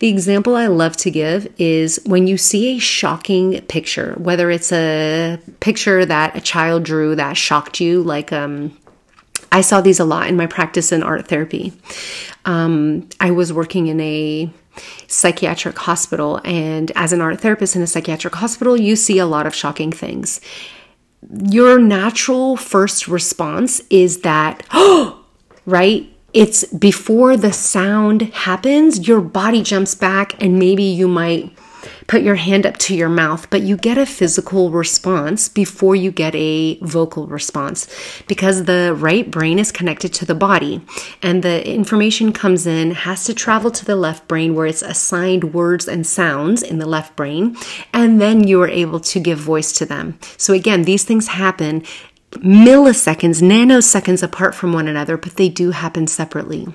The 0.00 0.08
example 0.08 0.56
I 0.56 0.66
love 0.66 0.96
to 0.98 1.12
give 1.12 1.46
is 1.56 2.00
when 2.04 2.26
you 2.26 2.36
see 2.36 2.76
a 2.76 2.80
shocking 2.80 3.60
picture, 3.62 4.14
whether 4.18 4.50
it's 4.50 4.72
a 4.72 5.38
picture 5.60 6.04
that 6.04 6.36
a 6.36 6.40
child 6.40 6.82
drew 6.82 7.14
that 7.14 7.36
shocked 7.36 7.80
you, 7.80 8.02
like, 8.02 8.32
um, 8.32 8.76
I 9.52 9.60
saw 9.60 9.80
these 9.80 10.00
a 10.00 10.04
lot 10.04 10.26
in 10.26 10.36
my 10.36 10.46
practice 10.46 10.90
in 10.90 11.04
art 11.04 11.28
therapy. 11.28 11.72
Um, 12.44 13.08
I 13.20 13.30
was 13.30 13.52
working 13.52 13.86
in 13.86 14.00
a 14.00 14.50
psychiatric 15.06 15.78
hospital, 15.78 16.40
and 16.44 16.90
as 16.96 17.12
an 17.12 17.20
art 17.20 17.40
therapist 17.40 17.76
in 17.76 17.82
a 17.82 17.86
psychiatric 17.86 18.34
hospital, 18.34 18.76
you 18.76 18.96
see 18.96 19.18
a 19.18 19.26
lot 19.26 19.46
of 19.46 19.54
shocking 19.54 19.92
things 19.92 20.40
your 21.28 21.78
natural 21.78 22.56
first 22.56 23.08
response 23.08 23.80
is 23.90 24.20
that, 24.22 24.62
oh, 24.72 25.24
right? 25.66 26.06
It's 26.32 26.64
before 26.64 27.36
the 27.36 27.52
sound 27.52 28.22
happens, 28.22 29.08
your 29.08 29.20
body 29.20 29.62
jumps 29.62 29.94
back, 29.94 30.40
and 30.40 30.58
maybe 30.58 30.84
you 30.84 31.08
might 31.08 31.52
put 32.10 32.22
your 32.22 32.34
hand 32.34 32.66
up 32.66 32.76
to 32.76 32.92
your 32.92 33.08
mouth, 33.08 33.48
but 33.50 33.62
you 33.62 33.76
get 33.76 33.96
a 33.96 34.04
physical 34.04 34.68
response 34.68 35.48
before 35.48 35.94
you 35.94 36.10
get 36.10 36.34
a 36.34 36.76
vocal 36.80 37.28
response 37.28 37.86
because 38.26 38.64
the 38.64 38.92
right 38.98 39.30
brain 39.30 39.60
is 39.60 39.70
connected 39.70 40.12
to 40.12 40.26
the 40.26 40.34
body 40.34 40.82
and 41.22 41.44
the 41.44 41.64
information 41.72 42.32
comes 42.32 42.66
in, 42.66 42.90
has 42.90 43.22
to 43.22 43.32
travel 43.32 43.70
to 43.70 43.84
the 43.84 43.94
left 43.94 44.26
brain 44.26 44.56
where 44.56 44.66
it's 44.66 44.82
assigned 44.82 45.54
words 45.54 45.86
and 45.86 46.04
sounds 46.04 46.64
in 46.64 46.80
the 46.80 46.86
left 46.86 47.14
brain, 47.14 47.56
and 47.92 48.20
then 48.20 48.42
you 48.42 48.60
are 48.60 48.68
able 48.68 48.98
to 48.98 49.20
give 49.20 49.38
voice 49.38 49.70
to 49.70 49.86
them. 49.86 50.18
So, 50.36 50.52
again, 50.52 50.82
these 50.82 51.04
things 51.04 51.28
happen 51.28 51.84
milliseconds, 52.32 53.40
nanoseconds 53.40 54.22
apart 54.22 54.56
from 54.56 54.72
one 54.72 54.88
another, 54.88 55.16
but 55.16 55.36
they 55.36 55.48
do 55.48 55.70
happen 55.70 56.08
separately. 56.08 56.66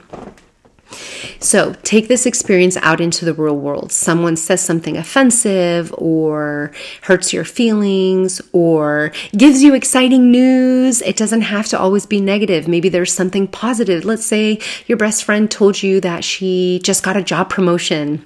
So 1.40 1.74
take 1.84 2.08
this 2.08 2.26
experience 2.26 2.78
out 2.78 3.02
into 3.02 3.26
the 3.26 3.34
real 3.34 3.58
world. 3.58 3.92
Someone 3.92 4.36
says 4.36 4.62
something 4.62 4.98
offensive 4.98 5.94
or 5.98 6.72
hurts 7.04 7.34
your 7.34 7.46
feelings 7.46 8.42
or 8.52 9.12
gives 9.38 9.64
you 9.64 9.74
exciting 9.76 10.32
news. 10.32 11.02
It 11.02 11.18
doesn't 11.18 11.42
have 11.42 11.68
to 11.68 11.80
always 11.80 12.06
be 12.06 12.22
negative. 12.22 12.68
Maybe 12.68 12.90
there's 12.90 13.14
something 13.14 13.48
positive. 13.48 14.06
Let's 14.06 14.26
say 14.26 14.60
your 14.88 14.98
best 14.98 15.24
friend 15.24 15.50
told 15.50 15.82
you 15.82 16.02
that 16.02 16.24
she 16.24 16.80
just 16.84 17.04
got 17.04 17.18
a 17.18 17.24
job 17.24 17.50
promotion 17.50 18.26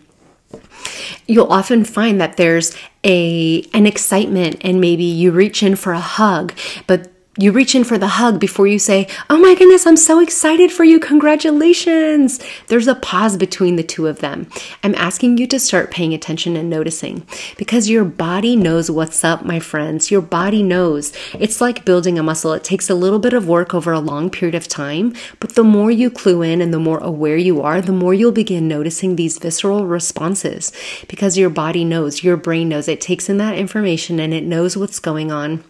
you'll 1.27 1.51
often 1.51 1.83
find 1.83 2.19
that 2.19 2.37
there's 2.37 2.75
a 3.03 3.61
an 3.73 3.85
excitement 3.85 4.57
and 4.61 4.81
maybe 4.81 5.03
you 5.03 5.31
reach 5.31 5.61
in 5.61 5.75
for 5.75 5.93
a 5.93 5.99
hug 5.99 6.53
but 6.87 7.11
you 7.39 7.53
reach 7.53 7.73
in 7.73 7.85
for 7.85 7.97
the 7.97 8.07
hug 8.07 8.37
before 8.37 8.67
you 8.67 8.77
say, 8.77 9.07
Oh 9.29 9.37
my 9.37 9.55
goodness, 9.55 9.87
I'm 9.87 9.95
so 9.95 10.19
excited 10.19 10.73
for 10.73 10.83
you. 10.83 10.99
Congratulations. 10.99 12.39
There's 12.67 12.87
a 12.87 12.95
pause 12.95 13.37
between 13.37 13.77
the 13.77 13.83
two 13.83 14.07
of 14.07 14.19
them. 14.19 14.47
I'm 14.83 14.93
asking 14.95 15.37
you 15.37 15.47
to 15.47 15.59
start 15.59 15.89
paying 15.89 16.13
attention 16.13 16.57
and 16.57 16.69
noticing 16.69 17.25
because 17.57 17.89
your 17.89 18.03
body 18.03 18.57
knows 18.57 18.91
what's 18.91 19.23
up, 19.23 19.45
my 19.45 19.59
friends. 19.59 20.11
Your 20.11 20.21
body 20.21 20.61
knows. 20.61 21.13
It's 21.33 21.61
like 21.61 21.85
building 21.85 22.19
a 22.19 22.23
muscle. 22.23 22.51
It 22.51 22.65
takes 22.65 22.89
a 22.89 22.95
little 22.95 23.19
bit 23.19 23.33
of 23.33 23.47
work 23.47 23.73
over 23.73 23.93
a 23.93 23.99
long 24.01 24.29
period 24.29 24.55
of 24.55 24.67
time, 24.67 25.13
but 25.39 25.55
the 25.55 25.63
more 25.63 25.91
you 25.91 26.09
clue 26.09 26.41
in 26.41 26.59
and 26.59 26.73
the 26.73 26.79
more 26.79 26.99
aware 26.99 27.37
you 27.37 27.61
are, 27.61 27.81
the 27.81 27.93
more 27.93 28.13
you'll 28.13 28.33
begin 28.33 28.67
noticing 28.67 29.15
these 29.15 29.37
visceral 29.37 29.85
responses 29.85 30.73
because 31.07 31.37
your 31.37 31.49
body 31.49 31.85
knows, 31.85 32.21
your 32.21 32.35
brain 32.35 32.67
knows. 32.67 32.89
It 32.89 32.99
takes 32.99 33.29
in 33.29 33.37
that 33.37 33.57
information 33.57 34.19
and 34.19 34.33
it 34.33 34.43
knows 34.43 34.75
what's 34.75 34.99
going 34.99 35.31
on 35.31 35.63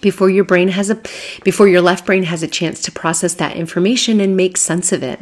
before 0.00 0.30
your 0.30 0.44
brain 0.44 0.68
has 0.68 0.90
a 0.90 1.00
before 1.44 1.68
your 1.68 1.80
left 1.80 2.06
brain 2.06 2.24
has 2.24 2.42
a 2.42 2.48
chance 2.48 2.80
to 2.82 2.92
process 2.92 3.34
that 3.34 3.56
information 3.56 4.20
and 4.20 4.36
make 4.36 4.56
sense 4.56 4.92
of 4.92 5.02
it. 5.02 5.20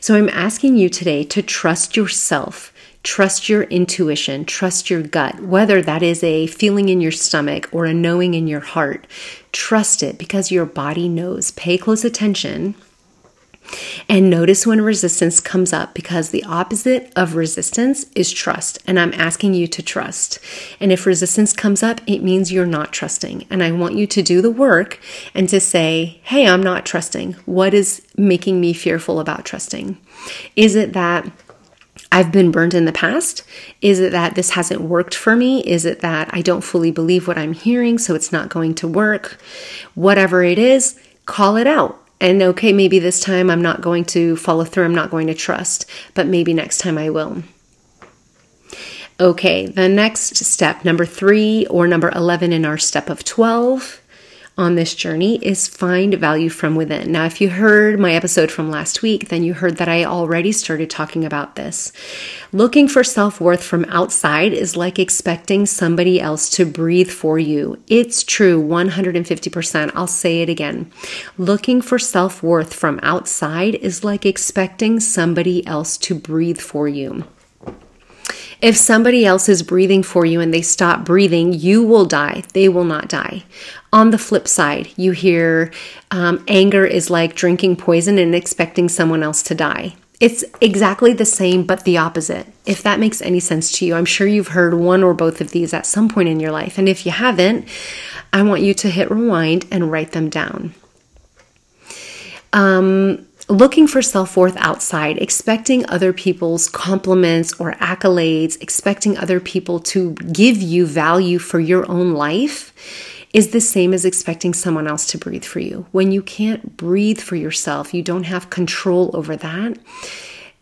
So 0.00 0.14
I'm 0.14 0.28
asking 0.28 0.76
you 0.76 0.88
today 0.88 1.24
to 1.24 1.42
trust 1.42 1.96
yourself. 1.96 2.72
Trust 3.02 3.48
your 3.48 3.64
intuition, 3.64 4.44
trust 4.44 4.88
your 4.88 5.02
gut, 5.02 5.40
whether 5.40 5.82
that 5.82 6.04
is 6.04 6.22
a 6.22 6.46
feeling 6.46 6.88
in 6.88 7.00
your 7.00 7.10
stomach 7.10 7.68
or 7.72 7.84
a 7.84 7.92
knowing 7.92 8.34
in 8.34 8.46
your 8.46 8.60
heart. 8.60 9.08
Trust 9.50 10.04
it 10.04 10.18
because 10.18 10.52
your 10.52 10.66
body 10.66 11.08
knows. 11.08 11.50
Pay 11.50 11.78
close 11.78 12.04
attention 12.04 12.76
and 14.08 14.30
notice 14.30 14.66
when 14.66 14.80
resistance 14.80 15.40
comes 15.40 15.72
up 15.72 15.94
because 15.94 16.30
the 16.30 16.44
opposite 16.44 17.12
of 17.16 17.34
resistance 17.34 18.06
is 18.14 18.30
trust. 18.32 18.78
And 18.86 18.98
I'm 18.98 19.14
asking 19.14 19.54
you 19.54 19.66
to 19.68 19.82
trust. 19.82 20.38
And 20.80 20.92
if 20.92 21.06
resistance 21.06 21.52
comes 21.52 21.82
up, 21.82 22.00
it 22.06 22.22
means 22.22 22.52
you're 22.52 22.66
not 22.66 22.92
trusting. 22.92 23.46
And 23.50 23.62
I 23.62 23.72
want 23.72 23.96
you 23.96 24.06
to 24.08 24.22
do 24.22 24.42
the 24.42 24.50
work 24.50 25.00
and 25.34 25.48
to 25.48 25.60
say, 25.60 26.20
hey, 26.24 26.46
I'm 26.46 26.62
not 26.62 26.86
trusting. 26.86 27.34
What 27.46 27.74
is 27.74 28.02
making 28.16 28.60
me 28.60 28.72
fearful 28.72 29.20
about 29.20 29.44
trusting? 29.44 29.98
Is 30.56 30.74
it 30.74 30.92
that 30.92 31.30
I've 32.10 32.30
been 32.30 32.50
burned 32.50 32.74
in 32.74 32.84
the 32.84 32.92
past? 32.92 33.42
Is 33.80 33.98
it 33.98 34.12
that 34.12 34.34
this 34.34 34.50
hasn't 34.50 34.82
worked 34.82 35.14
for 35.14 35.34
me? 35.34 35.62
Is 35.62 35.86
it 35.86 36.00
that 36.00 36.28
I 36.32 36.42
don't 36.42 36.60
fully 36.60 36.90
believe 36.90 37.26
what 37.26 37.38
I'm 37.38 37.54
hearing, 37.54 37.96
so 37.98 38.14
it's 38.14 38.32
not 38.32 38.50
going 38.50 38.74
to 38.76 38.88
work? 38.88 39.40
Whatever 39.94 40.42
it 40.42 40.58
is, 40.58 41.00
call 41.24 41.56
it 41.56 41.66
out 41.66 42.01
and 42.22 42.40
okay, 42.40 42.72
maybe 42.72 43.00
this 43.00 43.18
time 43.18 43.50
I'm 43.50 43.62
not 43.62 43.80
going 43.80 44.04
to 44.06 44.36
follow 44.36 44.64
through, 44.64 44.84
I'm 44.84 44.94
not 44.94 45.10
going 45.10 45.26
to 45.26 45.34
trust, 45.34 45.86
but 46.14 46.28
maybe 46.28 46.54
next 46.54 46.78
time 46.78 46.96
I 46.96 47.10
will. 47.10 47.42
Okay, 49.18 49.66
the 49.66 49.88
next 49.88 50.36
step, 50.36 50.84
number 50.84 51.04
three 51.04 51.66
or 51.66 51.88
number 51.88 52.10
11 52.10 52.52
in 52.52 52.64
our 52.64 52.78
step 52.78 53.10
of 53.10 53.24
12, 53.24 54.01
on 54.58 54.74
this 54.74 54.94
journey 54.94 55.36
is 55.36 55.66
find 55.66 56.14
value 56.14 56.50
from 56.50 56.74
within. 56.76 57.10
Now, 57.10 57.24
if 57.24 57.40
you 57.40 57.48
heard 57.48 57.98
my 57.98 58.12
episode 58.12 58.50
from 58.50 58.70
last 58.70 59.00
week, 59.00 59.28
then 59.28 59.42
you 59.42 59.54
heard 59.54 59.78
that 59.78 59.88
I 59.88 60.04
already 60.04 60.52
started 60.52 60.90
talking 60.90 61.24
about 61.24 61.56
this. 61.56 61.92
Looking 62.52 62.86
for 62.86 63.02
self 63.02 63.40
worth 63.40 63.62
from 63.62 63.86
outside 63.86 64.52
is 64.52 64.76
like 64.76 64.98
expecting 64.98 65.64
somebody 65.64 66.20
else 66.20 66.50
to 66.50 66.66
breathe 66.66 67.10
for 67.10 67.38
you. 67.38 67.82
It's 67.88 68.22
true 68.22 68.62
150%. 68.62 69.92
I'll 69.94 70.06
say 70.06 70.42
it 70.42 70.48
again. 70.48 70.92
Looking 71.38 71.80
for 71.80 71.98
self 71.98 72.42
worth 72.42 72.74
from 72.74 73.00
outside 73.02 73.74
is 73.76 74.04
like 74.04 74.26
expecting 74.26 75.00
somebody 75.00 75.66
else 75.66 75.96
to 75.98 76.14
breathe 76.14 76.60
for 76.60 76.88
you. 76.88 77.24
If 78.62 78.76
somebody 78.76 79.26
else 79.26 79.48
is 79.48 79.64
breathing 79.64 80.04
for 80.04 80.24
you 80.24 80.40
and 80.40 80.54
they 80.54 80.62
stop 80.62 81.04
breathing, 81.04 81.52
you 81.52 81.82
will 81.82 82.04
die. 82.04 82.44
They 82.54 82.68
will 82.68 82.84
not 82.84 83.08
die. 83.08 83.42
On 83.92 84.10
the 84.10 84.18
flip 84.18 84.46
side, 84.46 84.88
you 84.96 85.10
hear 85.10 85.72
um, 86.12 86.44
anger 86.46 86.86
is 86.86 87.10
like 87.10 87.34
drinking 87.34 87.76
poison 87.76 88.18
and 88.18 88.36
expecting 88.36 88.88
someone 88.88 89.24
else 89.24 89.42
to 89.44 89.56
die. 89.56 89.96
It's 90.20 90.44
exactly 90.60 91.12
the 91.12 91.24
same, 91.24 91.64
but 91.64 91.82
the 91.82 91.98
opposite. 91.98 92.46
If 92.64 92.84
that 92.84 93.00
makes 93.00 93.20
any 93.20 93.40
sense 93.40 93.72
to 93.78 93.84
you, 93.84 93.96
I'm 93.96 94.04
sure 94.04 94.28
you've 94.28 94.48
heard 94.48 94.74
one 94.74 95.02
or 95.02 95.12
both 95.12 95.40
of 95.40 95.50
these 95.50 95.74
at 95.74 95.84
some 95.84 96.08
point 96.08 96.28
in 96.28 96.38
your 96.38 96.52
life. 96.52 96.78
And 96.78 96.88
if 96.88 97.04
you 97.04 97.10
haven't, 97.10 97.66
I 98.32 98.42
want 98.42 98.62
you 98.62 98.74
to 98.74 98.88
hit 98.88 99.10
rewind 99.10 99.66
and 99.72 99.90
write 99.90 100.12
them 100.12 100.30
down. 100.30 100.72
Um, 102.52 103.26
looking 103.48 103.86
for 103.86 104.02
self 104.02 104.36
worth 104.36 104.56
outside, 104.56 105.18
expecting 105.18 105.88
other 105.88 106.12
people's 106.12 106.68
compliments 106.68 107.52
or 107.60 107.72
accolades, 107.74 108.60
expecting 108.60 109.16
other 109.18 109.40
people 109.40 109.78
to 109.80 110.14
give 110.14 110.60
you 110.60 110.86
value 110.86 111.38
for 111.38 111.60
your 111.60 111.90
own 111.90 112.12
life 112.12 112.72
is 113.32 113.50
the 113.50 113.60
same 113.60 113.94
as 113.94 114.04
expecting 114.04 114.52
someone 114.52 114.86
else 114.86 115.06
to 115.06 115.18
breathe 115.18 115.44
for 115.44 115.60
you. 115.60 115.86
When 115.92 116.12
you 116.12 116.22
can't 116.22 116.76
breathe 116.76 117.20
for 117.20 117.36
yourself, 117.36 117.94
you 117.94 118.02
don't 118.02 118.24
have 118.24 118.50
control 118.50 119.10
over 119.14 119.36
that, 119.36 119.78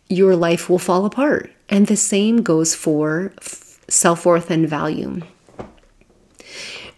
your 0.07 0.35
life 0.35 0.69
will 0.69 0.79
fall 0.79 1.05
apart. 1.05 1.51
And 1.69 1.87
the 1.87 1.97
same 1.97 2.43
goes 2.43 2.75
for 2.75 3.33
self 3.87 4.25
worth 4.25 4.49
and 4.49 4.67
value. 4.67 5.21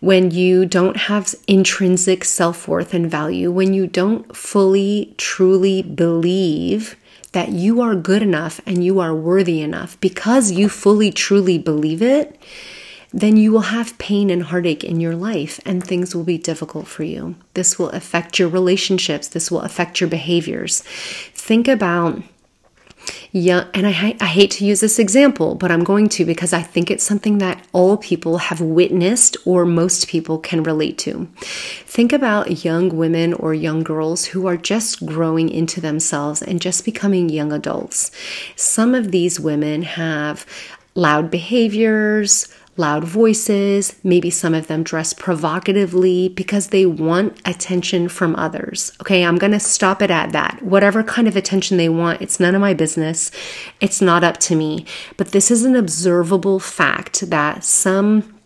When 0.04 0.32
you 0.32 0.66
don't 0.66 0.98
have 0.98 1.34
intrinsic 1.48 2.26
self 2.26 2.68
worth 2.68 2.94
and 2.94 3.10
value, 3.10 3.50
when 3.50 3.74
you 3.74 3.88
don't 3.88 4.36
fully, 4.36 5.14
truly 5.16 5.82
believe 5.82 6.98
that 7.32 7.54
you 7.54 7.80
are 7.80 7.96
good 7.96 8.22
enough 8.22 8.60
and 8.66 8.84
you 8.84 9.00
are 9.00 9.16
worthy 9.16 9.62
enough 9.62 9.98
because 10.02 10.52
you 10.52 10.68
fully, 10.68 11.10
truly 11.10 11.58
believe 11.58 12.02
it, 12.02 12.38
then 13.14 13.38
you 13.38 13.54
will 13.54 13.72
have 13.72 13.98
pain 13.98 14.30
and 14.30 14.44
heartache 14.44 14.84
in 14.84 15.00
your 15.00 15.16
life 15.16 15.62
and 15.66 15.82
things 15.82 16.14
will 16.14 16.26
be 16.26 16.38
difficult 16.38 16.86
for 16.86 17.06
you. 17.06 17.36
This 17.54 17.80
will 17.80 17.92
affect 17.92 18.38
your 18.38 18.50
relationships, 18.50 19.30
this 19.30 19.50
will 19.50 19.62
affect 19.62 20.02
your 20.02 20.10
behaviors. 20.10 20.82
Think 20.82 21.70
about 21.70 22.22
yeah, 23.36 23.66
and 23.74 23.88
I, 23.88 24.16
I 24.22 24.28
hate 24.28 24.52
to 24.52 24.66
use 24.66 24.80
this 24.80 25.00
example, 25.00 25.56
but 25.56 25.72
I'm 25.72 25.84
going 25.84 26.08
to 26.10 26.24
because 26.24 26.54
I 26.54 26.62
think 26.62 26.92
it's 26.92 27.04
something 27.04 27.40
that 27.40 27.66
all 27.74 27.98
people 27.98 28.38
have 28.38 28.62
witnessed 28.62 29.38
or 29.44 29.66
most 29.66 30.08
people 30.08 30.38
can 30.38 30.62
relate 30.62 31.00
to. 31.00 31.28
Think 31.36 32.14
about 32.14 32.64
young 32.64 32.96
women 32.96 33.34
or 33.34 33.56
young 33.56 33.82
girls 33.82 34.26
who 34.26 34.46
are 34.46 34.56
just 34.56 35.04
growing 35.08 35.50
into 35.50 35.82
themselves 35.82 36.44
and 36.44 36.62
just 36.62 36.86
becoming 36.86 37.28
young 37.28 37.52
adults. 37.52 38.12
Some 38.56 38.94
of 38.94 39.10
these 39.10 39.40
women 39.40 39.82
have 39.82 40.46
loud 40.94 41.32
behaviors, 41.32 42.48
loud 42.76 43.04
voices, 43.04 43.96
maybe 44.04 44.30
some 44.30 44.54
of 44.54 44.68
them 44.68 44.84
dress 44.84 45.14
provocatively 45.14 46.30
because 46.30 46.68
they 46.68 46.86
want 46.86 47.40
attention 47.46 48.10
from 48.10 48.36
others. 48.36 48.92
Okay, 49.02 49.24
I'm 49.24 49.38
to 49.38 49.60
stop 49.60 50.02
it 50.02 50.10
at 50.10 50.32
that. 50.32 50.62
Whatever 50.64 51.04
kind 51.04 51.28
of 51.28 51.36
attention 51.36 51.78
they 51.78 51.90
want, 51.90 52.22
it's 52.22 52.40
none 52.40 52.56
of 52.56 52.62
my 52.62 52.74
business. 52.74 53.32
It's 53.80 54.02
not 54.02 54.24
up 54.24 54.38
to 54.38 54.56
me. 54.56 54.86
But 55.18 55.32
this 55.32 55.52
is 55.52 55.64
an 55.64 55.76
observable 55.76 56.60
fact 56.60 57.30
that 57.30 57.64
some 57.64 58.40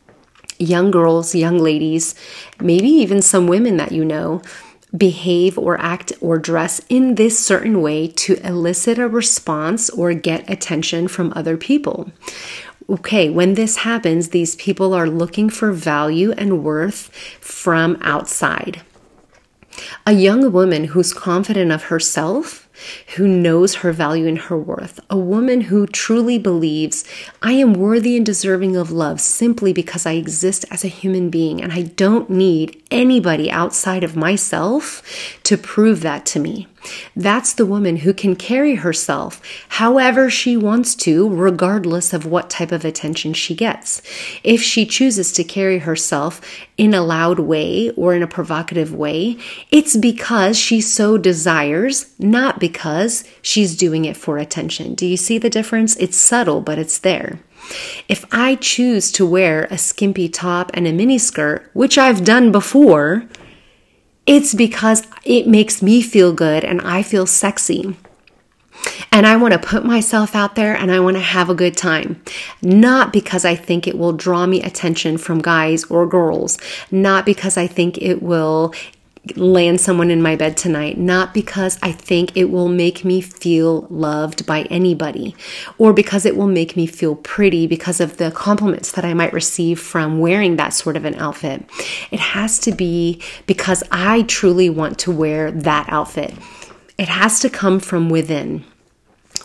young 0.60 0.92
girls, 0.92 1.34
young 1.34 1.60
ladies, 1.60 2.16
maybe 2.60 2.90
even 2.90 3.22
some 3.22 3.48
women 3.48 3.78
that 3.78 3.92
you 3.92 4.04
know, 4.04 4.42
behave 4.96 5.58
or 5.58 5.80
act 5.80 6.14
or 6.22 6.38
dress 6.38 6.82
in 6.90 7.16
this 7.16 7.38
certain 7.38 7.82
way 7.82 8.08
to 8.08 8.36
elicit 8.48 8.98
a 8.98 9.08
response 9.08 9.90
or 9.90 10.14
get 10.14 10.50
attention 10.50 11.08
from 11.08 11.32
other 11.36 11.58
people 11.58 12.10
okay, 12.90 13.30
when 13.30 13.54
this 13.54 13.78
happens, 13.78 14.30
these 14.30 14.56
people 14.56 14.94
are 14.94 15.10
looking 15.10 15.50
for 15.50 15.72
value 15.72 16.32
and 16.34 16.64
worth 16.64 17.14
from 17.40 17.98
outside. 18.02 18.82
A 20.06 20.14
young 20.14 20.52
woman 20.52 20.86
who's 20.86 21.14
confident 21.14 21.72
of 21.72 21.84
herself 21.84 22.68
who 23.16 23.28
knows 23.28 23.76
her 23.76 23.92
value 23.92 24.28
and 24.28 24.38
her 24.38 24.58
worth, 24.58 25.00
a 25.10 25.18
woman 25.18 25.62
who 25.62 25.88
truly 25.88 26.38
believes 26.38 27.04
I 27.42 27.54
am 27.54 27.74
worthy 27.74 28.16
and 28.16 28.26
deserving 28.26 28.76
of 28.76 28.92
love 28.92 29.20
simply 29.20 29.74
because 29.74 30.06
I 30.06 30.14
exist 30.14 30.66
as 30.70 30.84
a 30.84 30.90
human 30.90 31.30
being 31.30 31.62
and 31.62 31.74
I 31.74 31.84
don't 31.84 32.30
need 32.30 32.82
anybody 32.92 33.50
outside 33.50 34.04
of 34.04 34.16
myself 34.16 35.02
to 35.44 35.58
prove 35.58 36.02
that 36.02 36.26
to 36.28 36.40
me. 36.40 36.68
That's 37.16 37.54
the 37.54 37.66
woman 37.66 37.98
who 37.98 38.14
can 38.14 38.36
carry 38.36 38.76
herself 38.76 39.42
however 39.70 40.30
she 40.30 40.56
wants 40.56 40.96
to, 40.96 41.30
regardless 41.30 42.14
of 42.14 42.26
what 42.26 42.50
type 42.50 42.72
of 42.72 42.86
attention 42.86 43.34
she 43.34 43.56
gets. 43.56 44.02
If 44.44 44.62
she 44.62 44.86
chooses 44.86 45.32
to 45.34 45.44
carry 45.44 45.80
herself 45.80 46.42
in 46.78 46.94
a 46.94 47.02
loud 47.02 47.40
way 47.40 47.90
or 47.92 48.14
in 48.14 48.24
a 48.24 48.28
provocative 48.28 48.94
way, 48.94 49.38
it's 49.72 49.98
because 49.98 50.58
she 50.58 50.82
so 50.82 51.18
desires, 51.18 52.14
not 52.20 52.60
because 52.60 53.24
she's 53.42 53.76
doing 53.76 54.06
it 54.06 54.18
for 54.18 54.38
attention. 54.38 54.96
Do 54.96 55.06
you 55.06 55.18
see 55.18 55.38
the 55.38 55.50
difference? 55.50 55.96
It's 55.98 56.18
subtle, 56.18 56.62
but 56.62 56.80
it's 56.80 57.00
there. 57.00 57.40
If 58.08 58.26
I 58.32 58.56
choose 58.56 59.12
to 59.14 59.26
wear 59.26 59.68
a 59.70 59.78
skimpy 59.78 60.30
top 60.30 60.72
and 60.74 60.88
a 60.88 60.94
miniskirt, 60.94 61.66
which 61.74 61.98
I've 61.98 62.24
done 62.24 62.52
before, 62.52 63.26
it's 64.28 64.54
because 64.54 65.08
it 65.24 65.48
makes 65.48 65.82
me 65.82 66.02
feel 66.02 66.34
good 66.34 66.64
and 66.64 66.82
I 66.82 67.02
feel 67.02 67.26
sexy. 67.26 67.96
And 69.12 69.26
I 69.26 69.38
want 69.38 69.54
to 69.54 69.60
put 69.60 69.86
myself 69.86 70.36
out 70.36 70.56
there 70.56 70.76
and 70.76 70.92
I 70.92 71.00
want 71.00 71.16
to 71.16 71.24
have 71.24 71.50
a 71.50 71.56
good 71.56 71.76
time. 71.76 72.22
Not 72.62 73.12
because 73.12 73.44
I 73.44 73.56
think 73.56 73.88
it 73.88 73.98
will 73.98 74.14
draw 74.14 74.46
me 74.46 74.62
attention 74.62 75.18
from 75.18 75.42
guys 75.42 75.86
or 75.86 76.06
girls. 76.06 76.60
Not 76.92 77.26
because 77.26 77.58
I 77.58 77.66
think 77.66 77.98
it 77.98 78.22
will 78.22 78.74
land 79.36 79.82
someone 79.82 80.12
in 80.12 80.22
my 80.22 80.36
bed 80.36 80.56
tonight, 80.56 80.98
not 80.98 81.34
because 81.34 81.78
I 81.82 81.92
think 81.92 82.36
it 82.38 82.46
will 82.46 82.70
make 82.70 83.04
me 83.04 83.20
feel 83.20 83.88
loved 83.90 84.46
by 84.46 84.62
anybody 84.64 85.36
or 85.78 85.92
because 85.92 86.26
it 86.26 86.38
will 86.38 86.48
make 86.48 86.78
me 86.78 86.86
feel 86.86 87.16
pretty 87.16 87.68
because 87.68 88.00
of 88.00 88.18
the 88.18 88.32
compliments 88.32 88.92
that 88.92 89.04
I 89.04 89.14
might 89.14 89.34
receive 89.34 89.80
from 89.80 90.20
wearing 90.20 90.56
that 90.56 90.74
sort 90.74 90.96
of 90.96 91.06
an 91.06 91.16
outfit. 91.16 91.66
It 92.12 92.20
has 92.20 92.60
to 92.60 92.72
be 92.72 93.22
because 93.48 93.84
I 93.92 94.24
truly 94.24 94.70
want 94.70 95.00
to 95.00 95.12
wear 95.12 95.52
that 95.52 95.88
outfit. 95.90 96.34
It 96.98 97.10
has 97.10 97.40
to 97.42 97.50
come 97.50 97.80
from 97.80 98.10
within. 98.10 98.64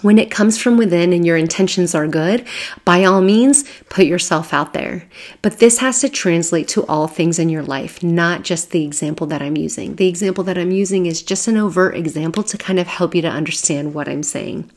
When 0.03 0.19
it 0.19 0.31
comes 0.31 0.59
from 0.59 0.77
within 0.77 1.13
and 1.13 1.25
your 1.25 1.37
intentions 1.37 1.95
are 1.95 2.09
good, 2.09 2.45
by 2.85 3.05
all 3.05 3.21
means, 3.21 3.65
put 3.89 4.05
yourself 4.05 4.53
out 4.53 4.73
there. 4.73 5.09
But 5.43 5.59
this 5.59 5.79
has 5.79 6.01
to 6.01 6.09
translate 6.09 6.69
to 6.69 6.85
all 6.87 7.07
things 7.07 7.39
in 7.39 7.49
your 7.49 7.63
life, 7.63 8.03
not 8.03 8.43
just 8.43 8.71
the 8.71 8.85
example 8.85 9.27
that 9.29 9.41
I'm 9.41 9.57
using. 9.57 9.97
The 9.97 10.09
example 10.09 10.45
that 10.45 10.59
I'm 10.59 10.73
using 10.73 11.07
is 11.07 11.23
just 11.23 11.49
an 11.49 11.57
overt 11.57 11.97
example 11.97 12.43
to 12.43 12.59
kind 12.59 12.79
of 12.79 12.89
help 12.89 13.15
you 13.15 13.23
to 13.23 13.29
understand 13.29 13.95
what 13.95 14.09
I'm 14.09 14.23
saying. 14.23 14.71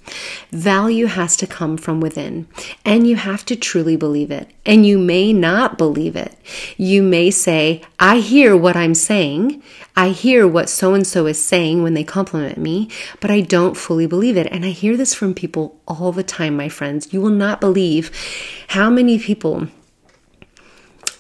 Value 0.52 1.08
has 1.08 1.36
to 1.38 1.48
come 1.48 1.76
from 1.76 2.00
within, 2.00 2.48
and 2.86 3.08
you 3.08 3.16
have 3.16 3.46
to 3.46 3.56
truly 3.56 3.96
believe 3.96 4.32
it. 4.32 4.52
And 4.66 4.86
you 4.86 4.98
may 4.98 5.34
not 5.34 5.78
believe 5.78 6.16
it. 6.16 6.36
You 6.78 7.04
may 7.04 7.32
say, 7.32 7.82
I 8.00 8.20
hear 8.20 8.56
what 8.56 8.76
I'm 8.76 8.96
saying. 8.96 9.62
I 9.98 10.10
hear 10.10 10.46
what 10.46 10.70
so 10.70 10.94
and 10.94 11.08
so 11.08 11.26
is 11.26 11.42
saying 11.42 11.82
when 11.82 11.94
they 11.94 12.04
compliment 12.04 12.58
me, 12.58 12.90
but 13.22 13.32
I 13.32 13.40
don't 13.40 13.78
fully 13.78 14.08
believe 14.08 14.36
it. 14.36 14.48
And 14.52 14.66
I 14.66 14.70
hear 14.70 14.98
this 14.98 15.15
from 15.16 15.34
people 15.34 15.80
all 15.88 16.12
the 16.12 16.24
time, 16.24 16.56
my 16.56 16.70
friends. 16.70 17.14
You 17.14 17.22
will 17.22 17.30
not 17.30 17.62
believe 17.62 18.12
how 18.70 18.90
many 18.90 19.18
people 19.18 19.68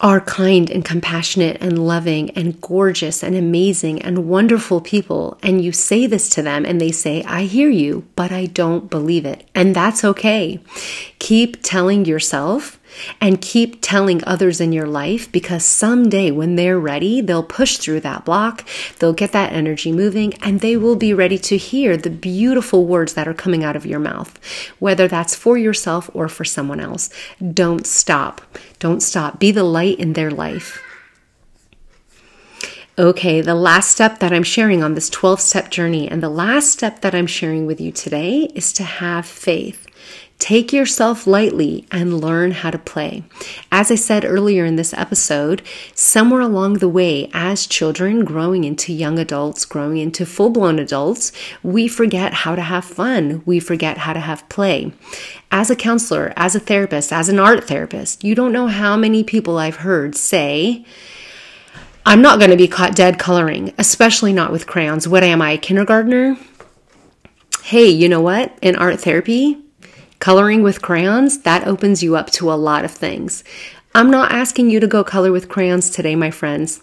are 0.02 0.20
kind 0.20 0.70
and 0.70 0.84
compassionate 0.84 1.58
and 1.62 1.80
loving 1.80 2.30
and 2.32 2.60
gorgeous 2.62 3.24
and 3.24 3.36
amazing 3.36 4.02
and 4.02 4.28
wonderful 4.28 4.82
people. 4.82 5.40
And 5.42 5.64
you 5.64 5.72
say 5.72 6.06
this 6.06 6.30
to 6.32 6.42
them 6.42 6.66
and 6.66 6.80
they 6.82 6.92
say, 6.92 7.24
I 7.24 7.44
hear 7.44 7.70
you, 7.70 8.06
but 8.16 8.32
I 8.32 8.46
don't 8.46 8.90
believe 8.90 9.26
it. 9.26 9.50
And 9.56 9.76
that's 9.76 10.04
okay. 10.04 10.60
Keep 11.20 11.64
telling 11.64 12.06
yourself 12.06 12.80
and 13.20 13.42
keep 13.42 13.80
telling 13.82 14.24
others 14.26 14.62
in 14.62 14.72
your 14.72 14.88
life 14.88 15.32
because 15.32 15.66
someday 15.66 16.32
when 16.32 16.56
they're 16.56 16.80
ready, 16.80 17.22
they'll 17.22 17.44
push 17.44 17.78
through 17.78 18.00
that 18.02 18.26
block, 18.26 18.66
they'll 19.00 19.14
get 19.14 19.32
that 19.32 19.54
energy 19.54 19.92
moving, 19.92 20.34
and 20.36 20.60
they 20.60 20.78
will 20.78 20.96
be 20.96 21.14
ready 21.14 21.38
to 21.38 21.58
hear 21.58 21.98
the 21.98 22.10
beautiful 22.10 22.86
words 22.86 23.14
that 23.14 23.28
are 23.28 23.34
coming 23.34 23.64
out 23.64 23.76
of 23.76 23.86
your 23.86 24.00
mouth, 24.00 24.38
whether 24.80 25.08
that's 25.08 25.36
for 25.36 25.58
yourself 25.58 26.10
or 26.14 26.28
for 26.28 26.46
someone 26.46 26.80
else. 26.80 27.10
Don't 27.54 27.86
stop. 27.86 28.42
Don't 28.80 29.02
stop. 29.02 29.40
Be 29.40 29.52
the 29.52 29.64
light 29.64 30.00
in 30.00 30.14
their 30.14 30.32
life. 30.32 30.82
Okay, 32.98 33.42
the 33.42 33.56
last 33.56 33.92
step 33.92 34.20
that 34.20 34.32
I'm 34.32 34.44
sharing 34.44 34.82
on 34.82 34.94
this 34.94 35.10
12 35.10 35.42
step 35.42 35.70
journey, 35.70 36.08
and 36.08 36.24
the 36.24 36.30
last 36.30 36.72
step 36.72 37.02
that 37.02 37.14
I'm 37.14 37.28
sharing 37.28 37.66
with 37.66 37.82
you 37.82 37.92
today 37.92 38.50
is 38.56 38.72
to 38.74 38.84
have 38.84 39.26
faith. 39.26 39.85
Take 40.38 40.74
yourself 40.74 41.26
lightly 41.26 41.88
and 41.92 42.20
learn 42.20 42.52
how 42.52 42.70
to 42.70 42.78
play. 42.78 43.24
As 43.72 43.90
I 43.90 43.96
said 43.96 44.26
earlier 44.26 44.66
in 44.66 44.76
this 44.76 44.94
episode, 44.94 45.62
somewhere 45.96 46.42
along 46.42 46.76
the 46.76 46.90
way, 46.90 47.30
as 47.34 47.66
children 47.66 48.26
growing 48.26 48.64
into 48.64 48.94
young 48.94 49.18
adults, 49.18 49.66
growing 49.66 49.98
into 49.98 50.26
full 50.26 50.50
blown 50.50 50.78
adults, 50.78 51.32
we 51.64 51.88
forget 51.88 52.34
how 52.34 52.54
to 52.54 52.62
have 52.62 52.84
fun. 52.84 53.44
We 53.46 53.60
forget 53.60 54.00
how 54.00 54.14
to 54.14 54.20
have 54.20 54.48
play. 54.50 54.92
As 55.52 55.70
a 55.72 55.76
counselor, 55.76 56.34
as 56.36 56.54
a 56.54 56.60
therapist, 56.60 57.14
as 57.14 57.30
an 57.30 57.40
art 57.40 57.64
therapist, 57.64 58.24
you 58.24 58.36
don't 58.36 58.52
know 58.52 58.68
how 58.68 58.98
many 58.98 59.24
people 59.24 59.58
I've 59.58 59.78
heard 59.78 60.16
say, 60.16 60.86
I'm 62.06 62.22
not 62.22 62.38
going 62.40 62.52
to 62.52 62.58
be 62.58 62.68
caught 62.68 62.96
dead 62.96 63.18
coloring, 63.18 63.74
especially 63.80 64.32
not 64.32 64.52
with 64.52 64.68
crayons. 64.68 65.08
What 65.08 65.24
am 65.24 65.42
I, 65.42 65.54
a 65.54 65.58
kindergartner? 65.58 66.38
Hey, 67.64 67.88
you 67.88 68.08
know 68.10 68.22
what? 68.22 68.56
In 68.62 68.76
art 68.76 69.00
therapy, 69.00 69.65
coloring 70.26 70.64
with 70.64 70.82
crayons, 70.82 71.42
that 71.42 71.68
opens 71.68 72.02
you 72.02 72.16
up 72.16 72.32
to 72.32 72.52
a 72.52 72.58
lot 72.70 72.84
of 72.84 72.90
things. 72.90 73.44
I'm 73.94 74.10
not 74.10 74.32
asking 74.32 74.72
you 74.72 74.80
to 74.80 74.88
go 74.88 75.04
color 75.04 75.32
with 75.32 75.50
crayons 75.50 75.92
today, 75.92 76.16
my 76.16 76.32
friends. 76.32 76.82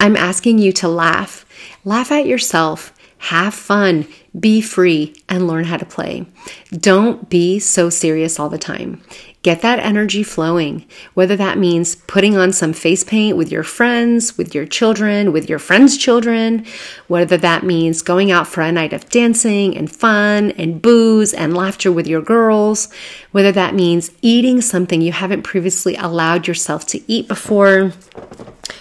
I'm 0.00 0.16
asking 0.16 0.58
you 0.58 0.70
to 0.72 0.86
laugh. 0.86 1.46
Laugh 1.82 2.12
at 2.12 2.26
yourself. 2.26 2.92
Have 3.32 3.54
fun, 3.54 4.06
be 4.38 4.60
free, 4.60 5.16
and 5.30 5.48
learn 5.48 5.64
how 5.64 5.78
to 5.78 5.86
play. 5.86 6.26
Don't 6.72 7.30
be 7.30 7.58
so 7.58 7.88
serious 7.88 8.38
all 8.38 8.50
the 8.50 8.58
time. 8.58 9.00
Get 9.46 9.62
that 9.62 9.78
energy 9.78 10.24
flowing, 10.24 10.84
whether 11.14 11.36
that 11.36 11.56
means 11.56 11.94
putting 11.94 12.36
on 12.36 12.52
some 12.52 12.72
face 12.72 13.04
paint 13.04 13.36
with 13.36 13.52
your 13.52 13.62
friends, 13.62 14.36
with 14.36 14.56
your 14.56 14.66
children, 14.66 15.30
with 15.32 15.48
your 15.48 15.60
friends' 15.60 15.96
children, 15.96 16.66
whether 17.06 17.36
that 17.36 17.62
means 17.62 18.02
going 18.02 18.32
out 18.32 18.48
for 18.48 18.62
a 18.62 18.72
night 18.72 18.92
of 18.92 19.08
dancing 19.08 19.76
and 19.76 19.88
fun 19.88 20.50
and 20.58 20.82
booze 20.82 21.32
and 21.32 21.56
laughter 21.56 21.92
with 21.92 22.08
your 22.08 22.22
girls, 22.22 22.88
whether 23.30 23.52
that 23.52 23.72
means 23.72 24.10
eating 24.20 24.60
something 24.60 25.00
you 25.00 25.12
haven't 25.12 25.42
previously 25.42 25.94
allowed 25.94 26.48
yourself 26.48 26.84
to 26.88 27.00
eat 27.06 27.28
before. 27.28 27.92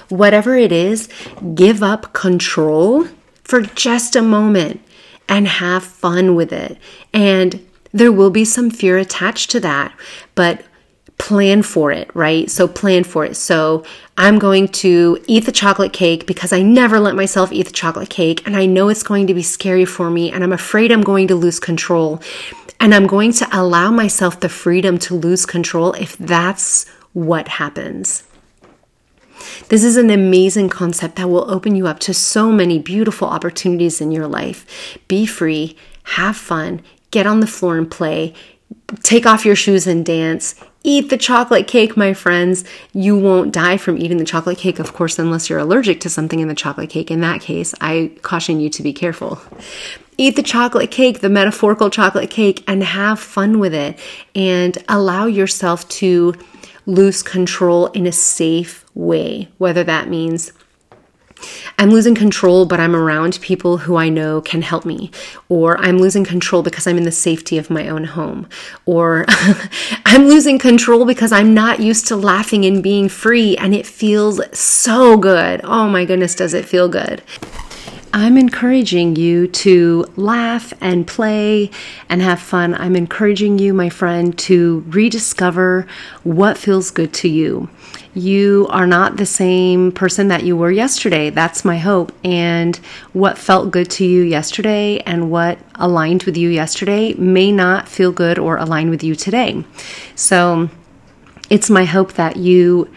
Whatever 0.10 0.56
it 0.56 0.72
is, 0.72 1.08
give 1.54 1.84
up 1.84 2.12
control 2.14 3.08
for 3.44 3.62
just 3.62 4.16
a 4.16 4.22
moment 4.24 4.82
and 5.30 5.48
have 5.48 5.84
fun 5.84 6.34
with 6.34 6.52
it. 6.52 6.80
And 7.14 7.65
there 7.96 8.12
will 8.12 8.30
be 8.30 8.44
some 8.44 8.70
fear 8.70 8.98
attached 8.98 9.50
to 9.52 9.60
that, 9.62 9.98
but 10.36 10.66
plan 11.18 11.64
for 11.64 11.94
it, 11.94 12.14
right? 12.14 12.52
So 12.52 12.68
plan 12.68 13.06
for 13.06 13.24
it. 13.24 13.38
So 13.38 13.86
I'm 14.18 14.38
going 14.38 14.68
to 14.84 15.24
eat 15.28 15.46
the 15.46 15.54
chocolate 15.54 15.94
cake 15.94 16.28
because 16.28 16.52
I 16.52 16.62
never 16.62 17.00
let 17.00 17.16
myself 17.16 17.54
eat 17.54 17.68
the 17.68 17.72
chocolate 17.72 18.10
cake 18.10 18.46
and 18.46 18.58
I 18.58 18.66
know 18.66 18.90
it's 18.90 19.02
going 19.02 19.28
to 19.28 19.34
be 19.34 19.42
scary 19.42 19.86
for 19.86 20.10
me 20.10 20.30
and 20.30 20.44
I'm 20.44 20.52
afraid 20.52 20.92
I'm 20.92 21.04
going 21.04 21.30
to 21.30 21.36
lose 21.36 21.58
control. 21.58 22.22
And 22.82 22.94
I'm 22.94 23.08
going 23.08 23.32
to 23.32 23.48
allow 23.54 23.92
myself 23.92 24.42
the 24.42 24.50
freedom 24.50 24.98
to 25.00 25.16
lose 25.16 25.46
control 25.46 25.94
if 25.94 26.18
that's 26.18 26.86
what 27.14 27.48
happens. 27.48 28.26
This 29.70 29.86
is 29.86 29.96
an 29.96 30.10
amazing 30.10 30.68
concept 30.68 31.16
that 31.16 31.30
will 31.30 31.50
open 31.50 31.78
you 31.78 31.88
up 31.88 32.00
to 32.02 32.14
so 32.14 32.52
many 32.52 32.78
beautiful 32.78 33.30
opportunities 33.30 34.02
in 34.02 34.12
your 34.12 34.28
life. 34.28 35.00
Be 35.08 35.26
free, 35.26 35.78
have 36.04 36.36
fun, 36.36 36.82
get 37.16 37.26
on 37.26 37.40
the 37.40 37.48
floor 37.48 37.78
and 37.78 37.90
play, 37.90 38.34
take 39.02 39.26
off 39.26 39.46
your 39.46 39.56
shoes 39.56 39.88
and 39.88 40.06
dance. 40.06 40.54
Eat 40.84 41.10
the 41.10 41.18
chocolate 41.18 41.66
cake, 41.66 41.96
my 41.96 42.14
friends. 42.14 42.66
You 42.92 43.18
won't 43.18 43.54
die 43.54 43.78
from 43.78 43.98
eating 43.98 44.18
the 44.18 44.26
chocolate 44.26 44.58
cake, 44.58 44.80
of 44.80 44.92
course, 44.92 45.18
unless 45.18 45.50
you're 45.50 45.60
allergic 45.60 46.02
to 46.02 46.10
something 46.10 46.42
in 46.42 46.50
the 46.50 46.54
chocolate 46.54 46.90
cake. 46.90 47.10
In 47.10 47.22
that 47.22 47.40
case, 47.40 47.74
I 47.80 48.12
caution 48.22 48.60
you 48.60 48.70
to 48.70 48.84
be 48.84 48.92
careful. 48.92 49.40
Eat 50.18 50.36
the 50.36 50.44
chocolate 50.44 50.92
cake, 50.92 51.22
the 51.22 51.30
metaphorical 51.30 51.90
chocolate 51.90 52.30
cake, 52.30 52.66
and 52.68 52.84
have 52.84 53.18
fun 53.18 53.60
with 53.60 53.74
it 53.74 53.98
and 54.36 54.78
allow 54.90 55.26
yourself 55.26 55.88
to 56.02 56.34
lose 56.86 57.24
control 57.24 57.88
in 57.88 58.06
a 58.06 58.12
safe 58.12 58.84
way, 58.94 59.48
whether 59.58 59.86
that 59.86 60.10
means 60.10 60.52
I'm 61.78 61.92
losing 61.92 62.16
control, 62.16 62.66
but 62.66 62.80
I'm 62.80 62.96
around 62.96 63.40
people 63.42 63.78
who 63.80 63.96
I 63.98 64.10
know 64.10 64.42
can 64.42 64.62
help 64.62 64.86
me. 64.86 65.12
Or 65.50 65.78
I'm 65.80 65.98
losing 65.98 66.24
control 66.24 66.64
because 66.64 66.88
I'm 66.88 66.98
in 66.98 67.04
the 67.04 67.12
safety 67.12 67.58
of 67.58 67.70
my 67.70 67.88
own 67.88 68.06
home. 68.06 68.48
Or 68.86 69.26
I'm 70.06 70.28
losing 70.28 70.58
control 70.58 71.06
because 71.06 71.32
I'm 71.32 71.54
not 71.54 71.80
used 71.80 72.08
to 72.08 72.16
laughing 72.16 72.66
and 72.66 72.82
being 72.82 73.10
free 73.10 73.58
and 73.58 73.76
it 73.76 73.86
feels 73.86 74.40
so 74.58 75.18
good. 75.18 75.62
Oh 75.64 75.90
my 75.90 76.06
goodness, 76.06 76.36
does 76.36 76.54
it 76.54 76.66
feel 76.66 76.88
good? 76.88 77.22
I'm 78.14 78.38
encouraging 78.38 79.18
you 79.18 79.48
to 79.48 80.06
laugh 80.16 80.74
and 80.80 81.06
play 81.06 81.70
and 82.08 82.22
have 82.22 82.40
fun. 82.40 82.74
I'm 82.74 82.96
encouraging 82.96 83.60
you, 83.60 83.74
my 83.74 83.90
friend, 83.90 84.38
to 84.40 84.86
rediscover 84.88 85.86
what 86.24 86.58
feels 86.58 86.92
good 86.92 87.14
to 87.16 87.28
you. 87.28 87.70
You 88.16 88.68
are 88.70 88.88
not 88.88 89.18
the 89.18 89.26
same 89.26 89.92
person 89.92 90.30
that 90.30 90.44
you 90.44 90.56
were 90.56 90.72
yesterday. 90.72 91.30
That's 91.30 91.66
my 91.66 91.78
hope. 91.78 92.14
And 92.24 92.78
what 93.12 93.38
felt 93.38 93.72
good 93.72 93.92
to 93.92 94.06
you 94.06 94.22
yesterday 94.22 95.00
and 95.00 95.30
what 95.30 95.60
aligned 95.76 96.24
with 96.24 96.38
you 96.38 96.50
yesterday 96.50 97.14
may 97.16 97.52
not 97.52 97.90
feel 97.90 98.14
good 98.14 98.40
or 98.40 98.56
align 98.56 98.90
with 98.90 99.04
you 99.04 99.16
today. 99.16 99.66
So 100.16 100.70
it's 101.50 101.70
my 101.70 101.84
hope 101.84 102.14
that 102.14 102.38
you 102.38 102.90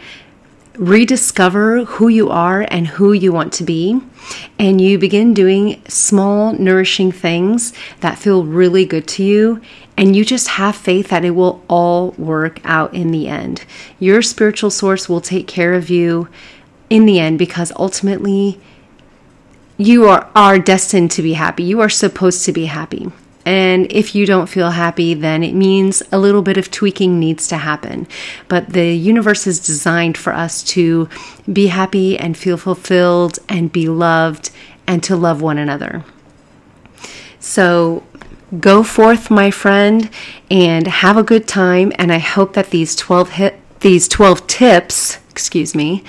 rediscover 0.78 1.84
who 1.84 2.08
you 2.08 2.30
are 2.30 2.64
and 2.70 2.86
who 2.86 3.12
you 3.12 3.32
want 3.32 3.52
to 3.52 3.64
be 3.64 4.00
and 4.58 4.80
you 4.80 4.98
begin 4.98 5.34
doing 5.34 5.82
small, 5.88 6.52
nourishing 6.52 7.10
things 7.10 7.72
that 8.00 8.18
feel 8.18 8.44
really 8.44 8.84
good 8.84 9.06
to 9.08 9.24
you, 9.24 9.60
and 9.96 10.14
you 10.14 10.24
just 10.24 10.48
have 10.48 10.76
faith 10.76 11.08
that 11.08 11.24
it 11.24 11.30
will 11.30 11.62
all 11.68 12.12
work 12.12 12.60
out 12.64 12.94
in 12.94 13.10
the 13.10 13.26
end. 13.28 13.64
Your 13.98 14.22
spiritual 14.22 14.70
source 14.70 15.08
will 15.08 15.20
take 15.20 15.48
care 15.48 15.74
of 15.74 15.90
you 15.90 16.28
in 16.88 17.06
the 17.06 17.18
end 17.18 17.38
because 17.38 17.72
ultimately 17.76 18.60
you 19.76 20.08
are, 20.08 20.30
are 20.34 20.58
destined 20.58 21.10
to 21.12 21.22
be 21.22 21.34
happy. 21.34 21.64
You 21.64 21.80
are 21.80 21.88
supposed 21.88 22.44
to 22.44 22.52
be 22.52 22.66
happy. 22.66 23.10
And 23.48 23.90
if 23.90 24.14
you 24.14 24.26
don't 24.26 24.46
feel 24.46 24.72
happy, 24.72 25.14
then 25.14 25.42
it 25.42 25.54
means 25.54 26.02
a 26.12 26.18
little 26.18 26.42
bit 26.42 26.58
of 26.58 26.70
tweaking 26.70 27.18
needs 27.18 27.48
to 27.48 27.56
happen. 27.56 28.06
But 28.46 28.74
the 28.74 28.94
universe 28.94 29.46
is 29.46 29.58
designed 29.58 30.18
for 30.18 30.34
us 30.34 30.62
to 30.64 31.08
be 31.50 31.68
happy 31.68 32.18
and 32.18 32.37
feel 32.37 32.58
fulfilled 32.58 33.38
and 33.48 33.72
be 33.72 33.88
loved 33.88 34.50
and 34.87 35.02
to 35.04 35.16
love 35.16 35.40
one 35.40 35.56
another. 35.56 36.04
So 37.40 38.04
go 38.61 38.82
forth, 38.82 39.30
my 39.30 39.50
friend, 39.50 40.11
and 40.50 40.87
have 40.87 41.16
a 41.16 41.22
good 41.22 41.48
time. 41.48 41.90
And 41.94 42.12
I 42.12 42.18
hope 42.18 42.52
that 42.52 42.68
these 42.68 42.94
12 42.94 43.30
hit, 43.30 43.80
these 43.80 44.08
12 44.08 44.46
tips, 44.46 45.20
excuse 45.38 45.72
me, 45.72 46.03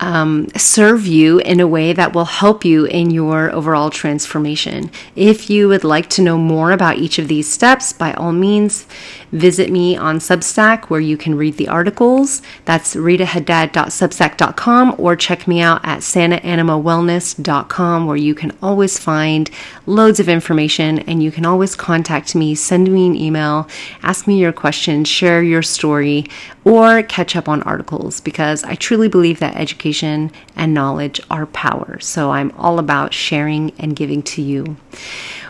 um, 0.00 0.48
serve 0.56 1.06
you 1.06 1.38
in 1.38 1.60
a 1.60 1.66
way 1.66 1.94
that 1.94 2.14
will 2.14 2.26
help 2.26 2.62
you 2.62 2.84
in 2.84 3.10
your 3.10 3.50
overall 3.52 3.88
transformation. 3.88 4.90
If 5.16 5.48
you 5.48 5.68
would 5.68 5.84
like 5.84 6.10
to 6.10 6.20
know 6.20 6.36
more 6.36 6.72
about 6.72 6.98
each 6.98 7.18
of 7.18 7.28
these 7.28 7.50
steps, 7.50 7.94
by 7.94 8.12
all 8.12 8.32
means, 8.32 8.86
visit 9.32 9.72
me 9.72 9.96
on 9.96 10.18
Substack 10.18 10.90
where 10.90 11.00
you 11.00 11.16
can 11.16 11.34
read 11.34 11.56
the 11.56 11.68
articles. 11.68 12.42
That's 12.66 12.94
ritahaddad.substack.com 12.94 14.96
or 14.98 15.16
check 15.16 15.48
me 15.48 15.62
out 15.62 15.80
at 15.82 16.00
sanaanimawellness.com 16.00 18.06
where 18.06 18.16
you 18.16 18.34
can 18.34 18.52
always 18.62 18.98
find 18.98 19.50
loads 19.86 20.20
of 20.20 20.28
information 20.28 20.98
and 21.00 21.22
you 21.22 21.32
can 21.32 21.46
always 21.46 21.74
contact 21.74 22.34
me, 22.34 22.54
send 22.54 22.92
me 22.92 23.06
an 23.06 23.16
email, 23.16 23.66
ask 24.02 24.26
me 24.26 24.38
your 24.38 24.52
questions, 24.52 25.08
share 25.08 25.42
your 25.42 25.62
story, 25.62 26.26
or 26.64 27.02
catch 27.02 27.36
up 27.36 27.48
on 27.48 27.62
articles 27.62 28.20
because 28.20 28.64
I 28.64 28.73
truly 28.74 29.08
believe 29.08 29.40
that 29.40 29.56
education 29.56 30.30
and 30.56 30.74
knowledge 30.74 31.20
are 31.30 31.46
power. 31.46 31.98
So 32.00 32.30
I'm 32.30 32.52
all 32.52 32.78
about 32.78 33.14
sharing 33.14 33.72
and 33.78 33.96
giving 33.96 34.22
to 34.24 34.42
you. 34.42 34.76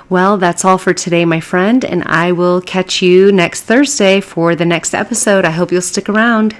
Well, 0.08 0.36
that's 0.36 0.64
all 0.64 0.78
for 0.78 0.92
today, 0.92 1.24
my 1.24 1.40
friend, 1.40 1.84
and 1.84 2.02
I 2.04 2.32
will 2.32 2.60
catch 2.60 3.00
you 3.00 3.32
next 3.32 3.62
Thursday 3.62 4.20
for 4.20 4.54
the 4.54 4.66
next 4.66 4.94
episode. 4.94 5.44
I 5.44 5.50
hope 5.50 5.72
you'll 5.72 5.80
stick 5.80 6.08
around. 6.08 6.54